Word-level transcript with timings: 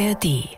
ARD. 0.00 0.48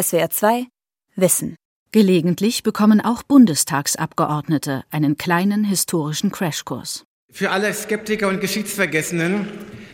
SWR 0.00 0.30
2 0.30 0.66
Wissen. 1.16 1.56
Gelegentlich 1.90 2.62
bekommen 2.62 3.00
auch 3.00 3.24
Bundestagsabgeordnete 3.24 4.84
einen 4.92 5.16
kleinen 5.16 5.64
historischen 5.64 6.30
Crashkurs. 6.30 7.02
Für 7.32 7.50
alle 7.50 7.74
Skeptiker 7.74 8.28
und 8.28 8.40
Geschichtsvergessenen, 8.40 9.48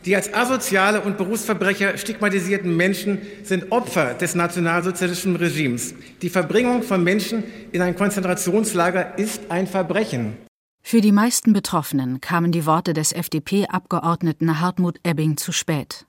die 0.05 0.15
als 0.15 0.35
asoziale 0.35 1.01
und 1.01 1.17
Berufsverbrecher 1.17 1.97
stigmatisierten 1.97 2.77
Menschen 2.77 3.23
sind 3.45 3.73
Opfer 3.73 4.13
des 4.13 4.35
nationalsozialistischen 4.35 5.37
Regimes. 5.37 5.95
Die 6.21 6.29
Verbringung 6.29 6.83
von 6.83 7.03
Menschen 7.03 7.45
in 7.73 7.81
ein 7.81 7.97
Konzentrationslager 7.97 9.17
ist 9.17 9.51
ein 9.51 9.67
Verbrechen. 9.67 10.37
Für 10.83 11.01
die 11.01 11.13
meisten 11.13 11.55
Betroffenen 11.55 12.21
kamen 12.21 12.53
die 12.53 12.67
Worte 12.67 12.93
des 12.93 13.13
FDP-Abgeordneten 13.13 14.61
Hartmut 14.61 15.01
Ebbing 15.03 15.39
zu 15.39 15.53
spät. 15.53 16.05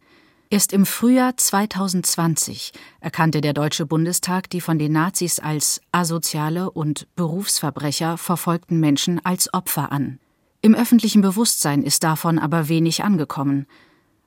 Erst 0.52 0.74
im 0.74 0.88
Frühjahr 0.88 1.38
2020 1.38 2.74
erkannte 3.02 3.40
der 3.40 3.54
Deutsche 3.54 3.86
Bundestag 3.86 4.50
die 4.50 4.62
von 4.62 4.80
den 4.80 4.92
Nazis 4.92 5.38
als 5.38 5.80
asoziale 5.92 6.72
und 6.72 7.08
Berufsverbrecher 7.16 8.18
verfolgten 8.18 8.80
Menschen 8.80 9.24
als 9.24 9.54
Opfer 9.54 9.92
an. 9.92 10.18
Im 10.62 10.74
öffentlichen 10.74 11.22
Bewusstsein 11.22 11.84
ist 11.84 12.04
davon 12.04 12.40
aber 12.40 12.68
wenig 12.68 13.04
angekommen, 13.04 13.68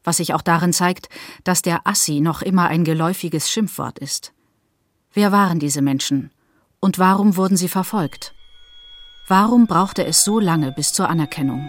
was 0.04 0.18
sich 0.18 0.32
auch 0.32 0.42
darin 0.42 0.72
zeigt, 0.72 1.08
dass 1.42 1.60
der 1.60 1.88
Assi 1.88 2.20
noch 2.20 2.40
immer 2.40 2.68
ein 2.68 2.84
geläufiges 2.84 3.50
Schimpfwort 3.50 3.98
ist. 3.98 4.32
Wer 5.12 5.32
waren 5.32 5.58
diese 5.58 5.82
Menschen 5.82 6.30
und 6.78 7.00
warum 7.00 7.36
wurden 7.36 7.56
sie 7.56 7.68
verfolgt? 7.68 8.32
Warum 9.26 9.66
brauchte 9.66 10.04
es 10.04 10.22
so 10.22 10.38
lange 10.38 10.70
bis 10.70 10.92
zur 10.92 11.08
Anerkennung? 11.08 11.68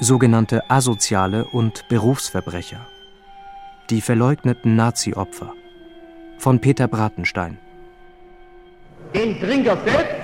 Sogenannte 0.00 0.70
Asoziale 0.70 1.44
und 1.44 1.88
Berufsverbrecher. 1.88 2.86
Die 3.90 4.00
verleugneten 4.00 4.76
Nazi-Opfer. 4.76 5.54
Von 6.38 6.60
Peter 6.60 6.86
Bratenstein. 6.86 7.58
Den 9.14 9.40
Trinker 9.40 9.76
selbst 9.84 10.14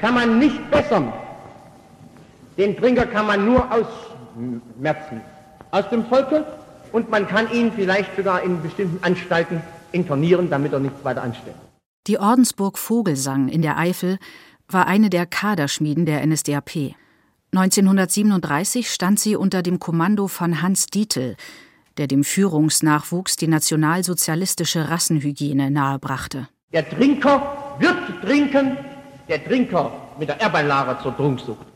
kann 0.00 0.14
man 0.14 0.38
nicht 0.38 0.70
bessern. 0.70 1.12
Den 2.56 2.76
Trinker 2.76 3.06
kann 3.06 3.26
man 3.26 3.44
nur 3.44 3.64
ausmerzen. 3.70 5.20
Aus 5.70 5.88
dem 5.90 6.04
Volke 6.06 6.44
und 6.92 7.08
man 7.10 7.28
kann 7.28 7.50
ihn 7.52 7.70
vielleicht 7.72 8.16
sogar 8.16 8.42
in 8.42 8.60
bestimmten 8.60 9.02
Anstalten 9.04 9.62
internieren, 9.92 10.50
damit 10.50 10.72
er 10.72 10.80
nichts 10.80 11.04
weiter 11.04 11.22
anstellt. 11.22 11.56
Die 12.06 12.18
Ordensburg 12.18 12.78
Vogelsang 12.78 13.48
in 13.48 13.62
der 13.62 13.78
Eifel 13.78 14.18
war 14.68 14.86
eine 14.86 15.10
der 15.10 15.26
Kaderschmieden 15.26 16.06
der 16.06 16.26
NSDAP. 16.26 16.94
1937 17.52 18.90
stand 18.90 19.18
sie 19.18 19.34
unter 19.34 19.62
dem 19.62 19.80
Kommando 19.80 20.28
von 20.28 20.62
Hans 20.62 20.86
Dietl, 20.86 21.36
der 21.96 22.06
dem 22.06 22.22
Führungsnachwuchs 22.22 23.34
die 23.34 23.48
nationalsozialistische 23.48 24.88
Rassenhygiene 24.88 25.70
nahebrachte. 25.70 26.48
Der 26.72 26.88
Trinker 26.88 27.76
wird 27.80 28.22
trinken, 28.22 28.76
der 29.28 29.44
Trinker 29.44 29.90
mit 30.16 30.28
der 30.28 30.40
Erbeinlage 30.40 31.02
zur 31.02 31.16
Trunksucht. 31.16 31.66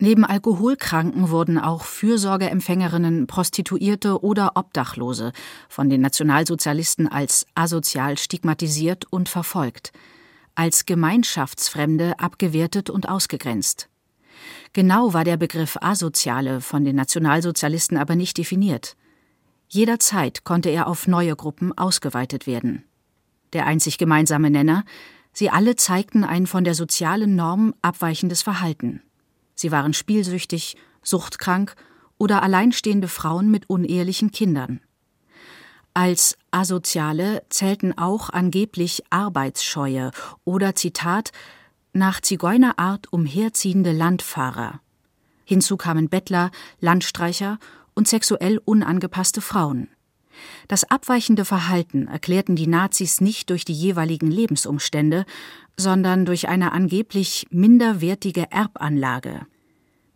Neben 0.00 0.24
Alkoholkranken 0.24 1.30
wurden 1.30 1.58
auch 1.58 1.84
Fürsorgeempfängerinnen, 1.84 3.28
Prostituierte 3.28 4.24
oder 4.24 4.52
Obdachlose 4.56 5.32
von 5.68 5.88
den 5.88 6.00
Nationalsozialisten 6.00 7.06
als 7.06 7.46
asozial 7.54 8.18
stigmatisiert 8.18 9.04
und 9.10 9.28
verfolgt, 9.28 9.92
als 10.56 10.86
Gemeinschaftsfremde 10.86 12.18
abgewertet 12.18 12.90
und 12.90 13.08
ausgegrenzt. 13.08 13.88
Genau 14.72 15.12
war 15.14 15.24
der 15.24 15.36
Begriff 15.36 15.76
Asoziale 15.80 16.60
von 16.60 16.84
den 16.84 16.96
Nationalsozialisten 16.96 17.96
aber 17.96 18.16
nicht 18.16 18.38
definiert. 18.38 18.96
Jederzeit 19.68 20.44
konnte 20.44 20.70
er 20.70 20.86
auf 20.86 21.06
neue 21.06 21.36
Gruppen 21.36 21.76
ausgeweitet 21.76 22.46
werden. 22.46 22.84
Der 23.52 23.66
einzig 23.66 23.98
gemeinsame 23.98 24.50
Nenner, 24.50 24.84
sie 25.32 25.50
alle 25.50 25.76
zeigten 25.76 26.24
ein 26.24 26.46
von 26.46 26.64
der 26.64 26.74
sozialen 26.74 27.34
Norm 27.34 27.74
abweichendes 27.82 28.42
Verhalten. 28.42 29.02
Sie 29.54 29.70
waren 29.70 29.94
spielsüchtig, 29.94 30.76
suchtkrank 31.02 31.74
oder 32.18 32.42
alleinstehende 32.42 33.08
Frauen 33.08 33.50
mit 33.50 33.68
unehelichen 33.68 34.30
Kindern. 34.30 34.80
Als 35.92 36.36
Asoziale 36.50 37.44
zählten 37.50 37.96
auch 37.96 38.30
angeblich 38.30 39.04
Arbeitsscheue 39.10 40.10
oder 40.44 40.74
Zitat 40.74 41.30
nach 41.94 42.20
Zigeunerart 42.20 43.12
umherziehende 43.12 43.92
Landfahrer. 43.92 44.80
Hinzu 45.44 45.76
kamen 45.76 46.08
Bettler, 46.08 46.50
Landstreicher 46.80 47.58
und 47.94 48.08
sexuell 48.08 48.60
unangepasste 48.64 49.40
Frauen. 49.40 49.88
Das 50.66 50.84
abweichende 50.90 51.44
Verhalten 51.44 52.08
erklärten 52.08 52.56
die 52.56 52.66
Nazis 52.66 53.20
nicht 53.20 53.50
durch 53.50 53.64
die 53.64 53.72
jeweiligen 53.72 54.30
Lebensumstände, 54.30 55.24
sondern 55.76 56.24
durch 56.24 56.48
eine 56.48 56.72
angeblich 56.72 57.46
minderwertige 57.50 58.50
Erbanlage. 58.50 59.46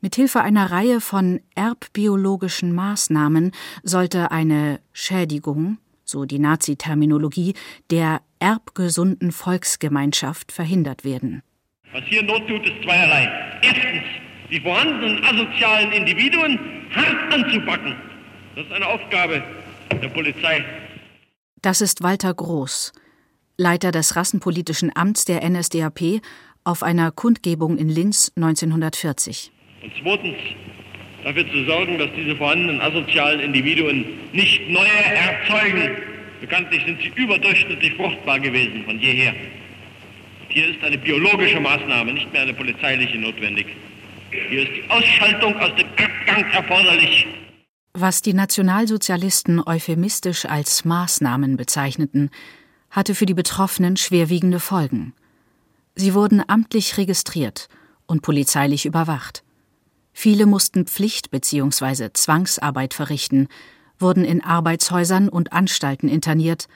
Mithilfe 0.00 0.40
einer 0.40 0.70
Reihe 0.70 1.00
von 1.00 1.40
erbbiologischen 1.54 2.72
Maßnahmen 2.72 3.52
sollte 3.82 4.30
eine 4.30 4.80
Schädigung, 4.92 5.78
so 6.04 6.24
die 6.24 6.38
Nazi-Terminologie, 6.38 7.54
der 7.90 8.22
erbgesunden 8.38 9.32
Volksgemeinschaft 9.32 10.52
verhindert 10.52 11.04
werden. 11.04 11.42
Was 11.92 12.04
hier 12.04 12.22
Not 12.22 12.46
tut, 12.46 12.66
ist 12.66 12.82
zweierlei. 12.82 13.30
Erstens, 13.62 14.02
die 14.50 14.60
vorhandenen 14.60 15.24
asozialen 15.24 15.92
Individuen 15.92 16.58
hart 16.94 17.32
anzupacken. 17.32 17.94
Das 18.54 18.66
ist 18.66 18.72
eine 18.72 18.86
Aufgabe 18.86 19.42
der 20.02 20.08
Polizei. 20.08 20.64
Das 21.62 21.80
ist 21.80 22.02
Walter 22.02 22.34
Groß, 22.34 22.92
Leiter 23.56 23.90
des 23.90 24.16
Rassenpolitischen 24.16 24.92
Amts 24.94 25.24
der 25.24 25.48
NSDAP, 25.48 26.20
auf 26.64 26.82
einer 26.82 27.10
Kundgebung 27.10 27.78
in 27.78 27.88
Linz 27.88 28.32
1940. 28.36 29.50
Und 29.82 29.92
zweitens, 30.02 30.36
dafür 31.24 31.50
zu 31.50 31.64
sorgen, 31.64 31.98
dass 31.98 32.10
diese 32.16 32.36
vorhandenen 32.36 32.80
asozialen 32.80 33.40
Individuen 33.40 34.04
nicht 34.32 34.68
neue 34.68 34.86
erzeugen. 34.86 35.96
Bekanntlich 36.40 36.84
sind 36.84 37.00
sie 37.00 37.08
überdurchschnittlich 37.20 37.94
fruchtbar 37.94 38.38
gewesen 38.38 38.84
von 38.84 39.00
jeher. 39.00 39.34
Hier 40.58 40.70
ist 40.70 40.82
eine 40.82 40.98
biologische 40.98 41.60
Maßnahme, 41.60 42.14
nicht 42.14 42.32
mehr 42.32 42.42
eine 42.42 42.52
polizeiliche 42.52 43.16
notwendig. 43.16 43.68
Hier 44.50 44.62
ist 44.64 44.72
die 44.74 44.90
Ausschaltung 44.90 45.54
aus 45.54 45.70
dem 45.76 45.86
Abgang 45.90 46.50
erforderlich. 46.50 47.28
Was 47.92 48.22
die 48.22 48.34
Nationalsozialisten 48.34 49.62
euphemistisch 49.64 50.46
als 50.46 50.84
Maßnahmen 50.84 51.56
bezeichneten, 51.56 52.30
hatte 52.90 53.14
für 53.14 53.24
die 53.24 53.34
Betroffenen 53.34 53.96
schwerwiegende 53.96 54.58
Folgen. 54.58 55.14
Sie 55.94 56.12
wurden 56.12 56.42
amtlich 56.44 56.96
registriert 56.96 57.68
und 58.08 58.22
polizeilich 58.22 58.84
überwacht. 58.84 59.44
Viele 60.12 60.44
mussten 60.44 60.86
Pflicht 60.86 61.30
bzw. 61.30 62.10
Zwangsarbeit 62.14 62.94
verrichten, 62.94 63.46
wurden 64.00 64.24
in 64.24 64.42
Arbeitshäusern 64.42 65.28
und 65.28 65.52
Anstalten 65.52 66.08
interniert, 66.08 66.66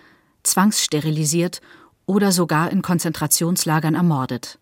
zwangssterilisiert 0.44 1.60
oder 2.06 2.32
sogar 2.32 2.70
in 2.70 2.82
Konzentrationslagern 2.82 3.94
ermordet. 3.94 4.58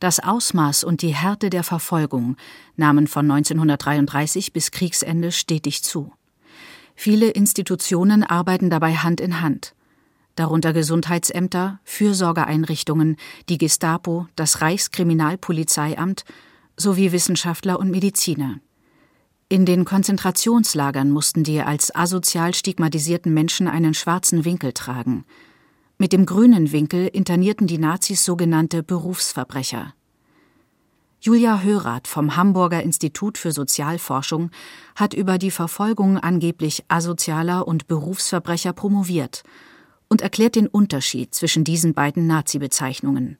Das 0.00 0.20
Ausmaß 0.20 0.84
und 0.84 1.00
die 1.02 1.14
Härte 1.14 1.48
der 1.48 1.62
Verfolgung 1.62 2.36
nahmen 2.76 3.06
von 3.06 3.30
1933 3.30 4.52
bis 4.52 4.70
Kriegsende 4.70 5.32
stetig 5.32 5.82
zu. 5.82 6.12
Viele 6.94 7.30
Institutionen 7.30 8.22
arbeiten 8.22 8.68
dabei 8.68 8.96
Hand 8.96 9.20
in 9.20 9.40
Hand, 9.40 9.74
darunter 10.34 10.72
Gesundheitsämter, 10.72 11.80
Fürsorgeeinrichtungen, 11.84 13.16
die 13.48 13.58
Gestapo, 13.58 14.26
das 14.36 14.60
Reichskriminalpolizeiamt 14.60 16.24
sowie 16.76 17.12
Wissenschaftler 17.12 17.78
und 17.78 17.90
Mediziner. 17.90 18.60
In 19.48 19.64
den 19.64 19.84
Konzentrationslagern 19.84 21.10
mussten 21.10 21.44
die 21.44 21.60
als 21.60 21.94
asozial 21.94 22.52
stigmatisierten 22.52 23.32
Menschen 23.32 23.68
einen 23.68 23.94
schwarzen 23.94 24.44
Winkel 24.44 24.72
tragen– 24.72 25.24
mit 25.98 26.12
dem 26.12 26.26
grünen 26.26 26.72
Winkel 26.72 27.06
internierten 27.08 27.66
die 27.66 27.78
Nazis 27.78 28.24
sogenannte 28.24 28.82
Berufsverbrecher. 28.82 29.94
Julia 31.20 31.62
Hörath 31.62 32.06
vom 32.06 32.36
Hamburger 32.36 32.82
Institut 32.82 33.38
für 33.38 33.50
Sozialforschung 33.50 34.50
hat 34.94 35.14
über 35.14 35.38
die 35.38 35.50
Verfolgung 35.50 36.18
angeblich 36.18 36.84
asozialer 36.88 37.66
und 37.66 37.88
Berufsverbrecher 37.88 38.72
promoviert 38.72 39.42
und 40.08 40.20
erklärt 40.20 40.54
den 40.54 40.68
Unterschied 40.68 41.34
zwischen 41.34 41.64
diesen 41.64 41.94
beiden 41.94 42.26
Nazi-Bezeichnungen. 42.26 43.38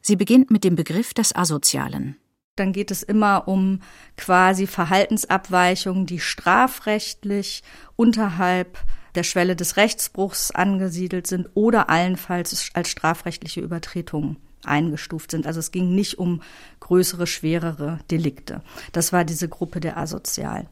Sie 0.00 0.16
beginnt 0.16 0.50
mit 0.50 0.64
dem 0.64 0.74
Begriff 0.74 1.14
des 1.14 1.36
Asozialen. 1.36 2.16
Dann 2.56 2.72
geht 2.72 2.90
es 2.90 3.02
immer 3.04 3.46
um 3.46 3.80
quasi 4.16 4.66
Verhaltensabweichungen, 4.66 6.06
die 6.06 6.18
strafrechtlich 6.18 7.62
unterhalb 7.94 8.78
der 9.14 9.22
Schwelle 9.22 9.56
des 9.56 9.76
Rechtsbruchs 9.76 10.50
angesiedelt 10.50 11.26
sind 11.26 11.48
oder 11.54 11.88
allenfalls 11.88 12.70
als 12.74 12.88
strafrechtliche 12.88 13.60
Übertretungen 13.60 14.36
eingestuft 14.64 15.30
sind. 15.30 15.46
Also 15.46 15.60
es 15.60 15.70
ging 15.70 15.94
nicht 15.94 16.18
um 16.18 16.42
größere, 16.80 17.26
schwerere 17.26 17.98
Delikte. 18.10 18.62
Das 18.92 19.12
war 19.12 19.24
diese 19.24 19.48
Gruppe 19.48 19.80
der 19.80 19.96
Asozialen. 19.96 20.66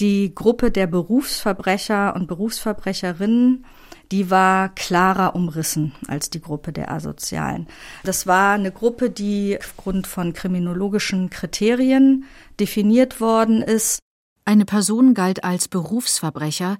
Die 0.00 0.34
Gruppe 0.34 0.70
der 0.70 0.86
Berufsverbrecher 0.86 2.14
und 2.14 2.26
Berufsverbrecherinnen 2.26 3.64
die 4.12 4.30
war 4.30 4.68
klarer 4.68 5.34
umrissen 5.34 5.92
als 6.06 6.28
die 6.28 6.42
Gruppe 6.42 6.70
der 6.70 6.92
Asozialen. 6.92 7.66
Das 8.04 8.26
war 8.26 8.52
eine 8.52 8.70
Gruppe, 8.70 9.08
die 9.08 9.58
aufgrund 9.58 10.06
von 10.06 10.34
kriminologischen 10.34 11.30
Kriterien 11.30 12.26
definiert 12.60 13.22
worden 13.22 13.62
ist. 13.62 14.00
Eine 14.44 14.66
Person 14.66 15.14
galt 15.14 15.44
als 15.44 15.66
Berufsverbrecher, 15.66 16.76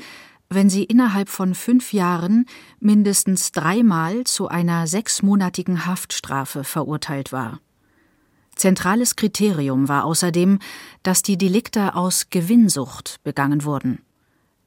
wenn 0.55 0.71
sie 0.71 0.85
innerhalb 0.85 1.29
von 1.29 1.55
fünf 1.55 1.93
Jahren 1.93 2.47
mindestens 2.81 3.53
dreimal 3.53 4.25
zu 4.25 4.49
einer 4.49 4.87
sechsmonatigen 4.87 5.87
Haftstrafe 5.87 6.65
verurteilt 6.65 7.33
war. 7.33 7.61
Zentrales 8.57 9.17
Kriterium 9.17 9.89
war 9.89 10.05
außerdem, 10.05 10.59
dass 11.03 11.23
die 11.23 11.39
Delikte 11.39 11.95
aus 11.95 12.31
Gewinnsucht 12.31 13.21
begangen 13.25 13.65
wurden. 13.65 14.01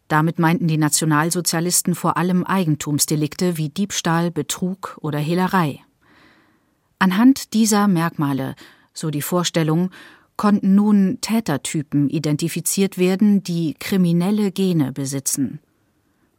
Damit 0.08 0.38
meinten 0.38 0.68
die 0.68 0.78
Nationalsozialisten 0.78 1.96
vor 1.96 2.18
allem 2.18 2.44
Eigentumsdelikte 2.44 3.58
wie 3.58 3.70
Diebstahl, 3.70 4.32
Betrug 4.32 4.98
oder 5.02 5.18
Hehlerei. 5.18 5.80
Anhand 7.00 7.54
dieser 7.54 7.88
Merkmale, 7.88 8.56
so 8.94 9.10
die 9.10 9.22
Vorstellung, 9.22 9.90
konnten 10.38 10.76
nun 10.76 11.20
Tätertypen 11.22 12.10
identifiziert 12.10 12.98
werden, 12.98 13.44
die 13.44 13.74
kriminelle 13.80 14.52
Gene 14.52 14.92
besitzen. 14.92 15.60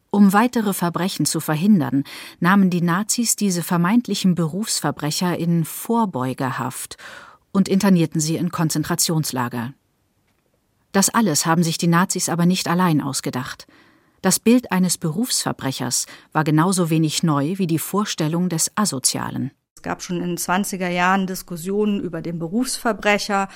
Um 0.09 0.33
weitere 0.33 0.73
Verbrechen 0.73 1.25
zu 1.25 1.39
verhindern, 1.39 2.03
nahmen 2.39 2.69
die 2.69 2.81
Nazis 2.81 3.35
diese 3.35 3.61
vermeintlichen 3.61 4.35
Berufsverbrecher 4.35 5.37
in 5.37 5.65
Vorbeugehaft 5.65 6.97
und 7.51 7.67
internierten 7.67 8.21
sie 8.21 8.37
in 8.37 8.51
Konzentrationslager. 8.51 9.73
Das 10.91 11.09
alles 11.09 11.45
haben 11.45 11.63
sich 11.63 11.77
die 11.77 11.87
Nazis 11.87 12.29
aber 12.29 12.45
nicht 12.45 12.67
allein 12.67 13.01
ausgedacht. 13.01 13.67
Das 14.21 14.39
Bild 14.39 14.71
eines 14.71 14.97
Berufsverbrechers 14.97 16.05
war 16.31 16.43
genauso 16.43 16.89
wenig 16.89 17.23
neu 17.23 17.57
wie 17.57 17.67
die 17.67 17.79
Vorstellung 17.79 18.49
des 18.49 18.71
Asozialen. 18.75 19.51
Es 19.77 19.83
gab 19.83 20.01
schon 20.01 20.21
in 20.21 20.29
den 20.29 20.37
20er 20.39 20.89
Jahren 20.89 21.27
Diskussionen 21.27 21.99
über 21.99 22.23
den 22.23 22.39
Berufsverbrecher, 22.39 23.47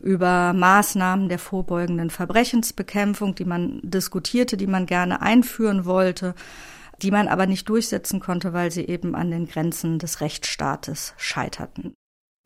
über 0.00 0.54
Maßnahmen 0.54 1.28
der 1.28 1.38
vorbeugenden 1.38 2.08
Verbrechensbekämpfung, 2.08 3.34
die 3.34 3.44
man 3.44 3.80
diskutierte, 3.82 4.56
die 4.56 4.68
man 4.68 4.86
gerne 4.86 5.20
einführen 5.20 5.84
wollte, 5.84 6.34
die 7.02 7.10
man 7.10 7.28
aber 7.28 7.44
nicht 7.44 7.68
durchsetzen 7.68 8.20
konnte, 8.20 8.54
weil 8.54 8.70
sie 8.70 8.86
eben 8.86 9.14
an 9.14 9.30
den 9.30 9.46
Grenzen 9.46 9.98
des 9.98 10.22
Rechtsstaates 10.22 11.12
scheiterten. 11.18 11.92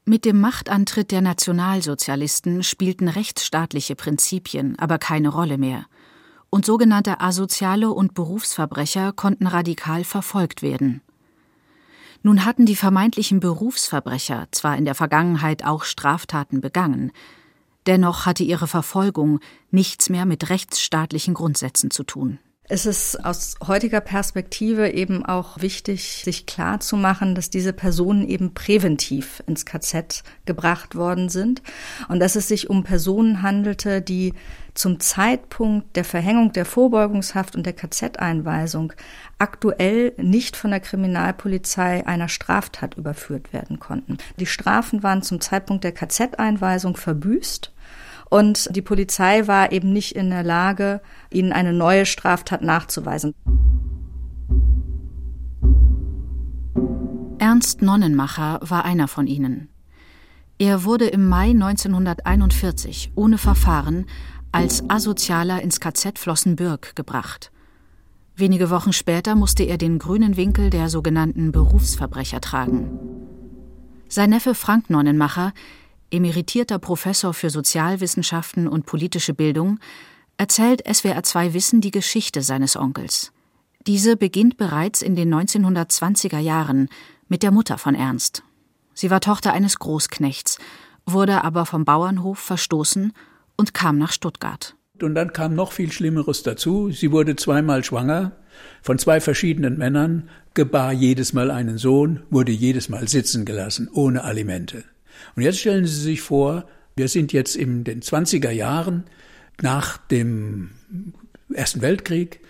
Mit 0.04 0.24
dem 0.24 0.40
Machtantritt 0.40 1.12
der 1.12 1.20
Nationalsozialisten 1.20 2.64
spielten 2.64 3.06
rechtsstaatliche 3.06 3.94
Prinzipien 3.94 4.76
aber 4.76 4.98
keine 4.98 5.28
Rolle 5.28 5.56
mehr, 5.56 5.86
und 6.50 6.66
sogenannte 6.66 7.20
asoziale 7.20 7.90
und 7.90 8.14
Berufsverbrecher 8.14 9.12
konnten 9.12 9.46
radikal 9.46 10.02
verfolgt 10.02 10.62
werden. 10.62 11.00
Nun 12.22 12.44
hatten 12.44 12.66
die 12.66 12.76
vermeintlichen 12.76 13.40
Berufsverbrecher 13.40 14.48
zwar 14.50 14.76
in 14.76 14.84
der 14.84 14.94
Vergangenheit 14.94 15.64
auch 15.64 15.84
Straftaten 15.84 16.60
begangen, 16.60 17.12
dennoch 17.86 18.26
hatte 18.26 18.44
ihre 18.44 18.66
Verfolgung 18.66 19.40
nichts 19.70 20.10
mehr 20.10 20.26
mit 20.26 20.50
rechtsstaatlichen 20.50 21.34
Grundsätzen 21.34 21.90
zu 21.90 22.04
tun. 22.04 22.38
Es 22.72 22.86
ist 22.86 23.24
aus 23.24 23.56
heutiger 23.66 24.00
Perspektive 24.00 24.90
eben 24.90 25.26
auch 25.26 25.60
wichtig, 25.60 26.22
sich 26.22 26.46
klar 26.46 26.78
zu 26.78 26.96
machen, 26.96 27.34
dass 27.34 27.50
diese 27.50 27.72
Personen 27.72 28.28
eben 28.28 28.54
präventiv 28.54 29.42
ins 29.48 29.66
KZ 29.66 30.22
gebracht 30.44 30.94
worden 30.94 31.30
sind 31.30 31.62
und 32.08 32.20
dass 32.20 32.36
es 32.36 32.46
sich 32.46 32.70
um 32.70 32.84
Personen 32.84 33.42
handelte, 33.42 34.00
die 34.00 34.34
zum 34.74 35.00
Zeitpunkt 35.00 35.96
der 35.96 36.04
Verhängung 36.04 36.52
der 36.52 36.64
Vorbeugungshaft 36.64 37.56
und 37.56 37.66
der 37.66 37.72
KZ-Einweisung 37.72 38.92
aktuell 39.40 40.12
nicht 40.16 40.54
von 40.54 40.70
der 40.70 40.78
Kriminalpolizei 40.78 42.06
einer 42.06 42.28
Straftat 42.28 42.96
überführt 42.96 43.52
werden 43.52 43.80
konnten. 43.80 44.18
Die 44.38 44.46
Strafen 44.46 45.02
waren 45.02 45.22
zum 45.22 45.40
Zeitpunkt 45.40 45.82
der 45.82 45.92
KZ-Einweisung 45.92 46.96
verbüßt 46.96 47.72
und 48.30 48.74
die 48.74 48.82
Polizei 48.82 49.46
war 49.46 49.72
eben 49.72 49.92
nicht 49.92 50.16
in 50.16 50.30
der 50.30 50.42
Lage, 50.44 51.02
ihnen 51.30 51.52
eine 51.52 51.72
neue 51.72 52.06
Straftat 52.06 52.62
nachzuweisen. 52.62 53.34
Ernst 57.38 57.82
Nonnenmacher 57.82 58.60
war 58.62 58.84
einer 58.84 59.08
von 59.08 59.26
ihnen. 59.26 59.68
Er 60.58 60.84
wurde 60.84 61.06
im 61.06 61.26
Mai 61.26 61.50
1941 61.50 63.12
ohne 63.14 63.38
Verfahren 63.38 64.06
als 64.52 64.88
Asozialer 64.88 65.62
ins 65.62 65.80
KZ 65.80 66.18
Flossenbürg 66.18 66.94
gebracht. 66.94 67.50
Wenige 68.36 68.70
Wochen 68.70 68.92
später 68.92 69.34
musste 69.34 69.64
er 69.64 69.78
den 69.78 69.98
grünen 69.98 70.36
Winkel 70.36 70.70
der 70.70 70.88
sogenannten 70.88 71.50
Berufsverbrecher 71.50 72.40
tragen. 72.40 72.98
Sein 74.08 74.30
Neffe 74.30 74.54
Frank 74.54 74.90
Nonnenmacher 74.90 75.52
emeritierter 76.10 76.78
Professor 76.78 77.34
für 77.34 77.50
Sozialwissenschaften 77.50 78.68
und 78.68 78.86
politische 78.86 79.34
Bildung, 79.34 79.78
erzählt 80.36 80.86
SWR2 80.86 81.52
Wissen 81.52 81.80
die 81.80 81.90
Geschichte 81.90 82.42
seines 82.42 82.76
Onkels. 82.76 83.32
Diese 83.86 84.16
beginnt 84.16 84.56
bereits 84.56 85.02
in 85.02 85.16
den 85.16 85.32
1920er 85.34 86.38
Jahren 86.38 86.88
mit 87.28 87.42
der 87.42 87.50
Mutter 87.50 87.78
von 87.78 87.94
Ernst. 87.94 88.42
Sie 88.94 89.10
war 89.10 89.20
Tochter 89.20 89.52
eines 89.52 89.78
Großknechts, 89.78 90.58
wurde 91.06 91.44
aber 91.44 91.66
vom 91.66 91.84
Bauernhof 91.84 92.38
verstoßen 92.38 93.12
und 93.56 93.74
kam 93.74 93.98
nach 93.98 94.12
Stuttgart. 94.12 94.76
Und 95.02 95.14
dann 95.14 95.32
kam 95.32 95.54
noch 95.54 95.72
viel 95.72 95.92
Schlimmeres 95.92 96.42
dazu. 96.42 96.90
Sie 96.90 97.10
wurde 97.10 97.36
zweimal 97.36 97.84
schwanger 97.84 98.32
von 98.82 98.98
zwei 98.98 99.20
verschiedenen 99.20 99.78
Männern, 99.78 100.28
gebar 100.54 100.92
jedes 100.92 101.32
Mal 101.32 101.50
einen 101.50 101.78
Sohn, 101.78 102.22
wurde 102.30 102.52
jedes 102.52 102.88
Mal 102.88 103.08
sitzen 103.08 103.44
gelassen, 103.44 103.88
ohne 103.92 104.24
Alimente. 104.24 104.84
Und 105.36 105.42
jetzt 105.42 105.58
stellen 105.58 105.86
Sie 105.86 106.00
sich 106.00 106.20
vor, 106.20 106.66
wir 106.96 107.08
sind 107.08 107.32
jetzt 107.32 107.56
in 107.56 107.84
den 107.84 108.02
20er 108.02 108.50
Jahren 108.50 109.04
nach 109.62 109.96
dem 109.96 110.70
Ersten 111.52 111.82
Weltkrieg, 111.82 112.40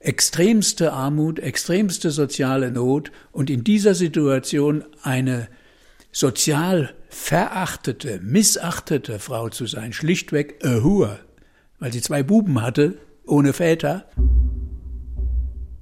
extremste 0.00 0.92
Armut, 0.92 1.38
extremste 1.38 2.10
soziale 2.10 2.70
Not 2.70 3.12
und 3.32 3.50
in 3.50 3.64
dieser 3.64 3.94
Situation 3.94 4.84
eine 5.02 5.48
sozial 6.12 6.94
verachtete, 7.08 8.20
missachtete 8.22 9.18
Frau 9.18 9.48
zu 9.48 9.66
sein, 9.66 9.92
schlichtweg 9.92 10.64
a 10.64 10.82
Hur, 10.82 11.18
weil 11.78 11.92
sie 11.92 12.00
zwei 12.00 12.22
Buben 12.22 12.62
hatte, 12.62 12.98
ohne 13.26 13.52
Väter. 13.52 14.06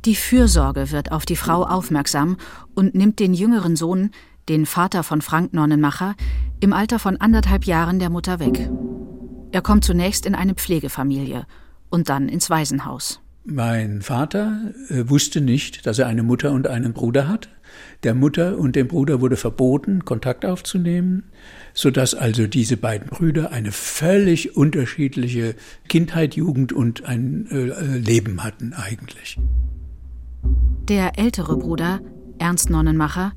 Die 0.04 0.14
Fürsorge 0.14 0.90
wird 0.90 1.12
auf 1.12 1.26
die 1.26 1.36
Frau 1.36 1.64
aufmerksam 1.64 2.36
und 2.74 2.94
nimmt 2.94 3.20
den 3.20 3.34
jüngeren 3.34 3.76
Sohn, 3.76 4.10
den 4.48 4.66
Vater 4.66 5.02
von 5.02 5.22
Frank 5.22 5.52
Nonnenmacher, 5.52 6.14
im 6.60 6.72
Alter 6.72 6.98
von 6.98 7.16
anderthalb 7.16 7.64
Jahren 7.64 7.98
der 7.98 8.10
Mutter 8.10 8.40
weg. 8.40 8.68
Er 9.52 9.62
kommt 9.62 9.84
zunächst 9.84 10.26
in 10.26 10.34
eine 10.34 10.54
Pflegefamilie 10.54 11.46
und 11.90 12.08
dann 12.08 12.28
ins 12.28 12.50
Waisenhaus. 12.50 13.20
Mein 13.44 14.02
Vater 14.02 14.72
äh, 14.90 15.08
wusste 15.08 15.40
nicht, 15.40 15.86
dass 15.86 15.98
er 15.98 16.06
eine 16.06 16.22
Mutter 16.22 16.52
und 16.52 16.66
einen 16.66 16.92
Bruder 16.92 17.28
hat. 17.28 17.48
Der 18.02 18.14
Mutter 18.14 18.58
und 18.58 18.76
dem 18.76 18.88
Bruder 18.88 19.22
wurde 19.22 19.36
verboten, 19.36 20.04
Kontakt 20.04 20.44
aufzunehmen, 20.44 21.24
sodass 21.72 22.14
also 22.14 22.46
diese 22.46 22.76
beiden 22.76 23.08
Brüder 23.08 23.50
eine 23.50 23.72
völlig 23.72 24.54
unterschiedliche 24.56 25.54
Kindheit, 25.88 26.34
Jugend 26.34 26.74
und 26.74 27.06
ein 27.06 27.46
äh, 27.50 27.96
Leben 27.96 28.44
hatten 28.44 28.74
eigentlich. 28.74 29.38
Der 30.88 31.18
ältere 31.18 31.56
Bruder, 31.56 32.00
Ernst 32.38 32.68
Nonnenmacher, 32.68 33.32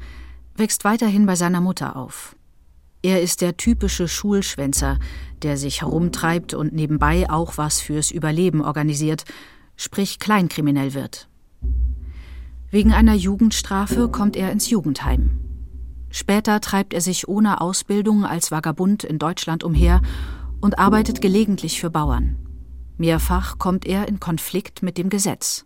wächst 0.56 0.84
weiterhin 0.84 1.26
bei 1.26 1.36
seiner 1.36 1.62
Mutter 1.62 1.96
auf. 1.96 2.36
Er 3.04 3.22
ist 3.22 3.42
der 3.42 3.58
typische 3.58 4.08
Schulschwänzer, 4.08 5.00
der 5.42 5.58
sich 5.58 5.82
herumtreibt 5.82 6.54
und 6.54 6.74
nebenbei 6.74 7.30
auch 7.30 7.58
was 7.58 7.82
fürs 7.82 8.12
Überleben 8.12 8.62
organisiert, 8.62 9.26
sprich 9.76 10.20
kleinkriminell 10.20 10.94
wird. 10.94 11.28
Wegen 12.70 12.94
einer 12.94 13.16
Jugendstrafe 13.16 14.08
kommt 14.08 14.36
er 14.36 14.52
ins 14.52 14.70
Jugendheim. 14.70 15.32
Später 16.12 16.62
treibt 16.62 16.94
er 16.94 17.02
sich 17.02 17.28
ohne 17.28 17.60
Ausbildung 17.60 18.24
als 18.26 18.52
Vagabund 18.52 19.04
in 19.04 19.18
Deutschland 19.18 19.64
umher 19.64 20.02
und 20.60 20.78
arbeitet 20.78 21.22
gelegentlich 21.22 21.80
für 21.80 21.90
Bauern. 21.90 22.38
Mehrfach 22.98 23.58
kommt 23.58 23.86
er 23.86 24.08
in 24.08 24.20
Konflikt 24.20 24.84
mit 24.84 24.98
dem 24.98 25.10
Gesetz. 25.10 25.66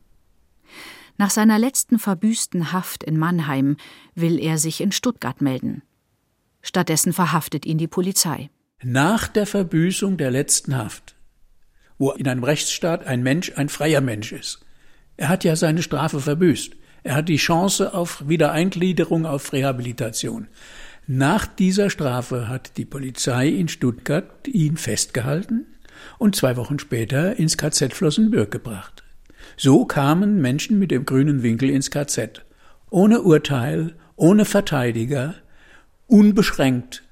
Nach 1.17 1.29
seiner 1.29 1.57
letzten 1.57 1.98
verbüßten 1.98 2.74
Haft 2.74 3.03
in 3.03 3.17
Mannheim 3.17 3.77
will 4.15 4.39
er 4.39 4.57
sich 4.57 4.81
in 4.81 4.91
Stuttgart 4.91 5.41
melden. 5.41 5.81
Stattdessen 6.62 7.13
verhaftet 7.13 7.65
ihn 7.65 7.77
die 7.77 7.88
Polizei. 7.88 8.50
Nach 8.84 9.27
der 9.27 9.45
Verbüßung 9.45 10.17
der 10.17 10.31
letzten 10.31 10.75
Haft, 10.75 11.15
wo 11.98 12.12
in 12.12 12.27
einem 12.27 12.43
Rechtsstaat 12.43 13.05
ein 13.05 13.24
Mensch 13.24 13.53
ein 13.55 13.69
freier 13.69 14.01
Mensch 14.01 14.34
ist. 14.34 14.65
Er 15.15 15.29
hat 15.29 15.45
ja 15.45 15.55
seine 15.55 15.81
Strafe 15.81 16.19
verbüßt. 16.19 16.74
Er 17.03 17.15
hat 17.15 17.29
die 17.29 17.38
Chance 17.38 17.93
auf 17.93 18.27
Wiedereingliederung, 18.27 19.25
auf 19.25 19.53
Rehabilitation. 19.53 20.48
Nach 21.07 21.45
dieser 21.45 21.89
Strafe 21.89 22.50
hat 22.50 22.77
die 22.77 22.86
Polizei 22.86 23.48
in 23.48 23.67
Stuttgart 23.67 24.48
ihn 24.48 24.75
festgehalten 24.75 25.67
und 26.17 26.36
zwei 26.36 26.57
Wochen 26.57 26.79
später 26.79 27.38
ins 27.38 27.57
KZ 27.57 27.93
Flossenbürg 27.93 28.51
gebracht. 28.51 29.04
So 29.57 29.85
kamen 29.85 30.41
Menschen 30.41 30.79
mit 30.79 30.91
dem 30.91 31.05
grünen 31.05 31.43
Winkel 31.43 31.69
ins 31.69 31.91
KZ. 31.91 32.45
Ohne 32.89 33.21
Urteil, 33.21 33.95
ohne 34.15 34.45
Verteidiger, 34.45 35.35
unbeschränkt. 36.07 37.03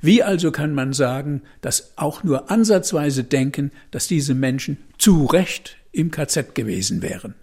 Wie 0.00 0.22
also 0.22 0.50
kann 0.50 0.74
man 0.74 0.92
sagen, 0.92 1.42
dass 1.60 1.96
auch 1.96 2.24
nur 2.24 2.50
ansatzweise 2.50 3.24
denken, 3.24 3.70
dass 3.92 4.08
diese 4.08 4.34
Menschen 4.34 4.78
zu 4.98 5.26
Recht 5.26 5.76
im 5.92 6.10
KZ 6.10 6.54
gewesen 6.54 7.02
wären? 7.02 7.34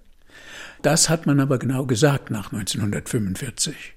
Das 0.82 1.10
hat 1.10 1.26
man 1.26 1.40
aber 1.40 1.58
genau 1.58 1.86
gesagt 1.86 2.32
nach 2.32 2.52
1945. 2.52 3.96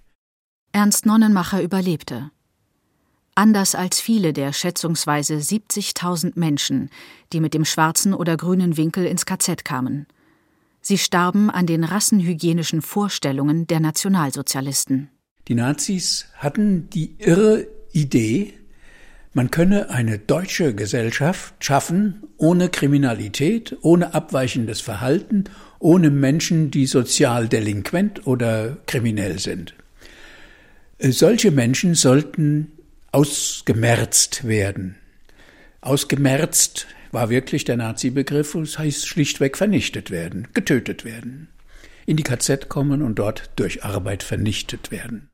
Ernst 0.72 1.06
Nonnenmacher 1.06 1.62
überlebte. 1.62 2.30
Anders 3.34 3.74
als 3.74 4.00
viele 4.00 4.32
der 4.32 4.52
schätzungsweise 4.52 5.34
70.000 5.34 6.32
Menschen, 6.34 6.90
die 7.32 7.40
mit 7.40 7.54
dem 7.54 7.64
schwarzen 7.64 8.14
oder 8.14 8.36
grünen 8.36 8.76
Winkel 8.76 9.06
ins 9.06 9.26
KZ 9.26 9.64
kamen. 9.64 10.06
Sie 10.82 10.98
starben 10.98 11.48
an 11.48 11.66
den 11.66 11.84
rassenhygienischen 11.84 12.82
Vorstellungen 12.82 13.66
der 13.66 13.80
Nationalsozialisten. 13.80 15.08
Die 15.48 15.54
Nazis 15.54 16.26
hatten 16.36 16.90
die 16.90 17.14
irre 17.18 17.66
Idee, 17.92 18.54
man 19.34 19.50
könne 19.50 19.88
eine 19.88 20.18
deutsche 20.18 20.74
Gesellschaft 20.74 21.54
schaffen 21.64 22.24
ohne 22.36 22.68
Kriminalität, 22.68 23.78
ohne 23.80 24.12
abweichendes 24.12 24.82
Verhalten, 24.82 25.44
ohne 25.78 26.10
Menschen, 26.10 26.70
die 26.70 26.84
sozial 26.84 27.48
delinquent 27.48 28.26
oder 28.26 28.76
kriminell 28.86 29.38
sind. 29.38 29.74
Solche 30.98 31.50
Menschen 31.50 31.94
sollten 31.94 32.72
ausgemerzt 33.10 34.46
werden. 34.46 34.96
Ausgemerzt 35.80 36.86
war 37.12 37.30
wirklich 37.30 37.64
der 37.64 37.76
Nazi-Begriff, 37.76 38.54
das 38.54 38.78
heißt 38.78 39.06
schlichtweg 39.06 39.56
vernichtet 39.56 40.10
werden, 40.10 40.48
getötet 40.54 41.04
werden, 41.04 41.48
in 42.06 42.16
die 42.16 42.22
KZ 42.22 42.68
kommen 42.68 43.02
und 43.02 43.18
dort 43.18 43.50
durch 43.56 43.84
Arbeit 43.84 44.22
vernichtet 44.22 44.90
werden. 44.90 45.28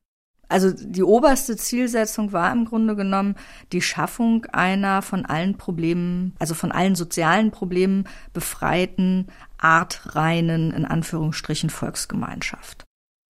Also 0.50 0.72
die 0.72 1.02
oberste 1.02 1.56
Zielsetzung 1.56 2.32
war 2.32 2.50
im 2.52 2.64
Grunde 2.64 2.96
genommen 2.96 3.36
die 3.72 3.82
Schaffung 3.82 4.46
einer 4.46 5.02
von 5.02 5.26
allen 5.26 5.58
Problemen, 5.58 6.34
also 6.38 6.54
von 6.54 6.72
allen 6.72 6.94
sozialen 6.94 7.50
Problemen 7.50 8.04
befreiten, 8.32 9.26
artreinen, 9.58 10.72
in 10.72 10.86
Anführungsstrichen, 10.86 11.68
Volksgemeinschaft. 11.68 12.84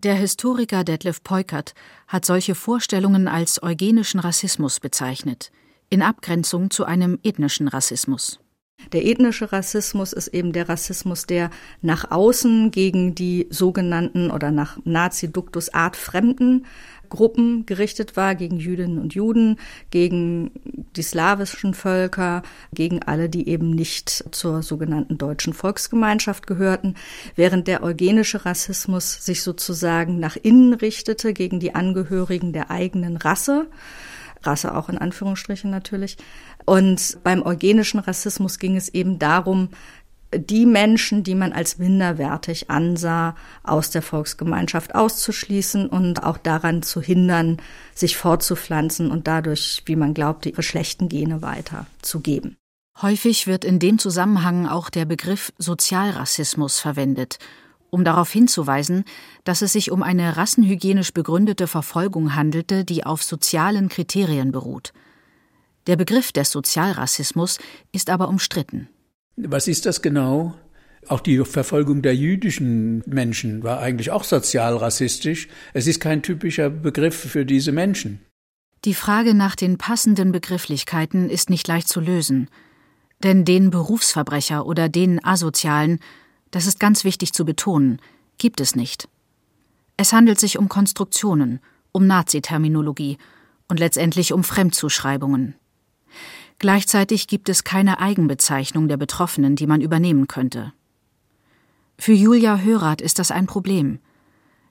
Der 0.04 0.14
Historiker 0.14 0.84
Detlef 0.84 1.24
Peukert 1.24 1.74
hat 2.06 2.24
solche 2.24 2.54
Vorstellungen 2.54 3.26
als 3.26 3.60
eugenischen 3.60 4.20
Rassismus 4.20 4.78
bezeichnet, 4.78 5.50
in 5.90 6.02
Abgrenzung 6.02 6.70
zu 6.70 6.84
einem 6.84 7.18
ethnischen 7.22 7.68
Rassismus. 7.68 8.40
Der 8.92 9.04
ethnische 9.04 9.50
Rassismus 9.52 10.12
ist 10.12 10.28
eben 10.28 10.52
der 10.52 10.68
Rassismus, 10.68 11.26
der 11.26 11.50
nach 11.82 12.10
außen 12.10 12.70
gegen 12.70 13.14
die 13.14 13.48
sogenannten 13.50 14.30
oder 14.30 14.52
nach 14.52 14.78
Nazi-Duktus 14.84 15.74
artfremden 15.74 16.64
Gruppen 17.08 17.66
gerichtet 17.66 18.16
war, 18.16 18.34
gegen 18.34 18.58
Jüdinnen 18.58 18.98
und 18.98 19.14
Juden, 19.14 19.56
gegen 19.90 20.50
die 20.96 21.02
slawischen 21.02 21.74
Völker, 21.74 22.42
gegen 22.72 23.02
alle, 23.02 23.28
die 23.28 23.48
eben 23.48 23.70
nicht 23.70 24.24
zur 24.30 24.62
sogenannten 24.62 25.18
deutschen 25.18 25.54
Volksgemeinschaft 25.54 26.46
gehörten, 26.46 26.94
während 27.34 27.66
der 27.66 27.82
eugenische 27.82 28.44
Rassismus 28.44 29.24
sich 29.24 29.42
sozusagen 29.42 30.20
nach 30.20 30.36
innen 30.36 30.74
richtete, 30.74 31.32
gegen 31.32 31.60
die 31.60 31.74
Angehörigen 31.74 32.52
der 32.52 32.70
eigenen 32.70 33.16
Rasse. 33.16 33.66
Rasse 34.42 34.74
auch 34.74 34.88
in 34.88 34.98
Anführungsstrichen 34.98 35.70
natürlich. 35.70 36.16
Und 36.64 37.18
beim 37.22 37.42
eugenischen 37.42 38.00
Rassismus 38.00 38.58
ging 38.58 38.76
es 38.76 38.88
eben 38.88 39.18
darum, 39.18 39.70
die 40.34 40.66
Menschen, 40.66 41.22
die 41.22 41.34
man 41.34 41.52
als 41.52 41.78
minderwertig 41.78 42.70
ansah, 42.70 43.34
aus 43.62 43.90
der 43.90 44.02
Volksgemeinschaft 44.02 44.94
auszuschließen 44.94 45.88
und 45.88 46.22
auch 46.22 46.36
daran 46.36 46.82
zu 46.82 47.00
hindern, 47.00 47.58
sich 47.94 48.16
fortzupflanzen 48.16 49.10
und 49.10 49.26
dadurch, 49.26 49.82
wie 49.86 49.96
man 49.96 50.12
glaubt, 50.12 50.44
ihre 50.44 50.62
schlechten 50.62 51.08
Gene 51.08 51.40
weiterzugeben. 51.40 52.56
Häufig 53.00 53.46
wird 53.46 53.64
in 53.64 53.78
dem 53.78 53.98
Zusammenhang 53.98 54.66
auch 54.66 54.90
der 54.90 55.04
Begriff 55.04 55.52
Sozialrassismus 55.56 56.80
verwendet, 56.80 57.38
um 57.90 58.04
darauf 58.04 58.30
hinzuweisen, 58.30 59.04
dass 59.44 59.62
es 59.62 59.72
sich 59.72 59.90
um 59.90 60.02
eine 60.02 60.36
rassenhygienisch 60.36 61.12
begründete 61.12 61.66
Verfolgung 61.66 62.34
handelte, 62.34 62.84
die 62.84 63.04
auf 63.04 63.22
sozialen 63.22 63.88
Kriterien 63.88 64.52
beruht. 64.52 64.92
Der 65.86 65.96
Begriff 65.96 66.32
des 66.32 66.50
Sozialrassismus 66.50 67.58
ist 67.92 68.10
aber 68.10 68.28
umstritten. 68.28 68.88
Was 69.36 69.68
ist 69.68 69.86
das 69.86 70.02
genau? 70.02 70.54
Auch 71.06 71.20
die 71.20 71.38
Verfolgung 71.44 72.02
der 72.02 72.14
jüdischen 72.14 73.02
Menschen 73.06 73.62
war 73.62 73.80
eigentlich 73.80 74.10
auch 74.10 74.24
sozialrassistisch. 74.24 75.48
Es 75.72 75.86
ist 75.86 76.00
kein 76.00 76.22
typischer 76.22 76.68
Begriff 76.68 77.14
für 77.14 77.46
diese 77.46 77.72
Menschen. 77.72 78.20
Die 78.84 78.94
Frage 78.94 79.34
nach 79.34 79.56
den 79.56 79.78
passenden 79.78 80.32
Begrifflichkeiten 80.32 81.30
ist 81.30 81.50
nicht 81.50 81.66
leicht 81.66 81.88
zu 81.88 82.00
lösen. 82.00 82.48
Denn 83.22 83.44
den 83.44 83.70
Berufsverbrecher 83.70 84.66
oder 84.66 84.88
den 84.88 85.24
Asozialen, 85.24 85.98
das 86.50 86.66
ist 86.66 86.80
ganz 86.80 87.04
wichtig 87.04 87.32
zu 87.32 87.44
betonen, 87.44 88.00
gibt 88.38 88.60
es 88.60 88.74
nicht. 88.74 89.08
Es 89.96 90.12
handelt 90.12 90.38
sich 90.38 90.58
um 90.58 90.68
Konstruktionen, 90.68 91.60
um 91.92 92.06
Naziterminologie 92.06 93.18
und 93.68 93.78
letztendlich 93.78 94.32
um 94.32 94.44
Fremdzuschreibungen. 94.44 95.54
Gleichzeitig 96.58 97.28
gibt 97.28 97.48
es 97.48 97.62
keine 97.62 98.00
Eigenbezeichnung 98.00 98.88
der 98.88 98.96
Betroffenen, 98.96 99.54
die 99.54 99.66
man 99.66 99.80
übernehmen 99.80 100.26
könnte. 100.26 100.72
Für 101.98 102.12
Julia 102.12 102.58
Hörath 102.58 103.00
ist 103.00 103.18
das 103.18 103.30
ein 103.30 103.46
Problem. 103.46 104.00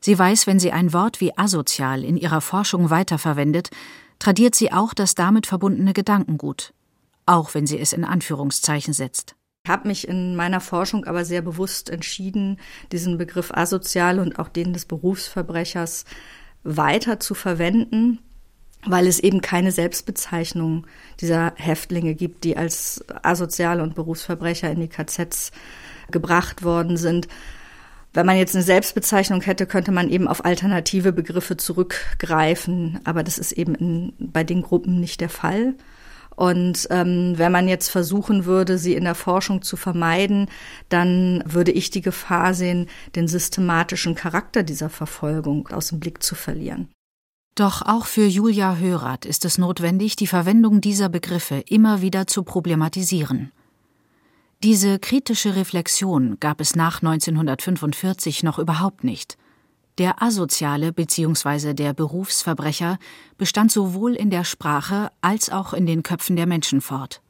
Sie 0.02 0.18
weiß, 0.18 0.48
wenn 0.48 0.60
sie 0.60 0.72
ein 0.72 0.94
Wort 0.94 1.22
wie 1.22 1.38
asozial 1.38 2.04
in 2.04 2.18
ihrer 2.18 2.42
Forschung 2.42 2.90
weiterverwendet, 2.90 3.70
tradiert 4.20 4.56
sie 4.56 4.72
auch 4.72 4.94
das 4.94 5.16
damit 5.16 5.48
verbundene 5.48 5.94
Gedankengut, 5.94 6.74
auch 7.26 7.54
wenn 7.54 7.68
sie 7.68 7.80
es 7.80 7.94
in 7.94 8.04
Anführungszeichen 8.04 8.94
setzt. 8.94 9.37
Ich 9.68 9.70
habe 9.70 9.90
mich 9.90 10.08
in 10.08 10.38
meiner 10.38 10.62
Forschung 10.62 11.04
aber 11.04 11.26
sehr 11.26 11.42
bewusst 11.42 11.90
entschieden, 11.90 12.58
diesen 12.94 13.18
Begriff 13.18 13.52
asozial 13.52 14.20
und 14.20 14.40
auch 14.40 14.48
den 14.48 14.72
des 14.72 14.86
Berufsverbrechers 14.86 16.06
weiter 16.64 17.20
zu 17.20 17.34
verwenden, 17.34 18.20
weil 18.86 19.08
es 19.08 19.20
eben 19.20 19.42
keine 19.42 19.74
Selbstbezeichnung 19.74 20.88
dieser 21.20 21.52
Häftlinge 21.58 22.16
gibt, 22.16 22.46
die 22.46 22.56
als 22.56 23.04
asoziale 23.24 23.84
und 23.84 23.94
Berufsverbrecher 23.94 24.72
in 24.72 24.80
die 24.80 24.88
KZs 24.88 25.52
gebracht 26.12 26.64
worden 26.64 26.96
sind. 26.96 27.28
Wenn 28.14 28.26
man 28.26 28.38
jetzt 28.38 28.56
eine 28.56 28.64
Selbstbezeichnung 28.64 29.42
hätte, 29.42 29.66
könnte 29.66 29.92
man 29.92 30.10
eben 30.10 30.30
auf 30.30 30.46
alternative 30.46 31.12
Begriffe 31.12 31.58
zurückgreifen, 31.58 33.02
aber 33.04 33.22
das 33.22 33.38
ist 33.38 33.52
eben 33.52 33.76
in, 33.76 34.14
bei 34.18 34.46
den 34.46 34.62
Gruppen 34.62 35.02
nicht 35.02 35.20
der 35.20 35.30
Fall. 35.30 35.76
Und 36.38 36.88
ähm, 36.92 37.34
wenn 37.36 37.52
man 37.52 37.68
jetzt 37.68 37.90
versuchen 37.90 38.46
würde, 38.46 38.78
sie 38.78 38.94
in 38.94 39.06
der 39.06 39.16
Forschung 39.16 39.64
zu 39.64 39.76
vermeiden, 39.76 40.50
dann 40.88 41.44
würde 41.48 41.72
ich 41.72 41.90
die 41.90 42.02
Gefahr 42.02 42.54
sehen, 42.54 42.88
den 43.16 43.28
systematischen 43.28 44.14
Charakter 44.14 44.62
dieser 44.62 44.92
Verfolgung 44.92 45.68
aus 45.70 45.88
dem 45.88 46.00
Blick 46.00 46.22
zu 46.22 46.36
verlieren. 46.36 46.90
Doch 47.56 47.82
auch 47.82 48.06
für 48.06 48.28
Julia 48.28 48.76
Hörath 48.76 49.26
ist 49.26 49.46
es 49.46 49.58
notwendig, 49.58 50.16
die 50.16 50.28
Verwendung 50.28 50.80
dieser 50.80 51.10
Begriffe 51.10 51.64
immer 51.68 52.04
wieder 52.04 52.28
zu 52.28 52.44
problematisieren. 52.44 53.52
Diese 54.62 55.00
kritische 55.00 55.56
Reflexion 55.56 56.38
gab 56.40 56.62
es 56.62 56.76
nach 56.76 57.02
1945 57.02 58.44
noch 58.44 58.60
überhaupt 58.60 59.04
nicht. 59.04 59.40
Der 59.98 60.22
Asoziale 60.22 60.94
bzw. 60.94 61.74
der 61.74 61.94
Berufsverbrecher 61.94 63.00
bestand 63.38 63.72
sowohl 63.72 64.14
in 64.14 64.30
der 64.30 64.44
Sprache 64.44 65.12
als 65.22 65.50
auch 65.50 65.74
in 65.74 65.88
den 65.88 66.04
Köpfen 66.04 66.36
der 66.36 66.46
Menschen 66.46 66.82
fort. 66.82 67.22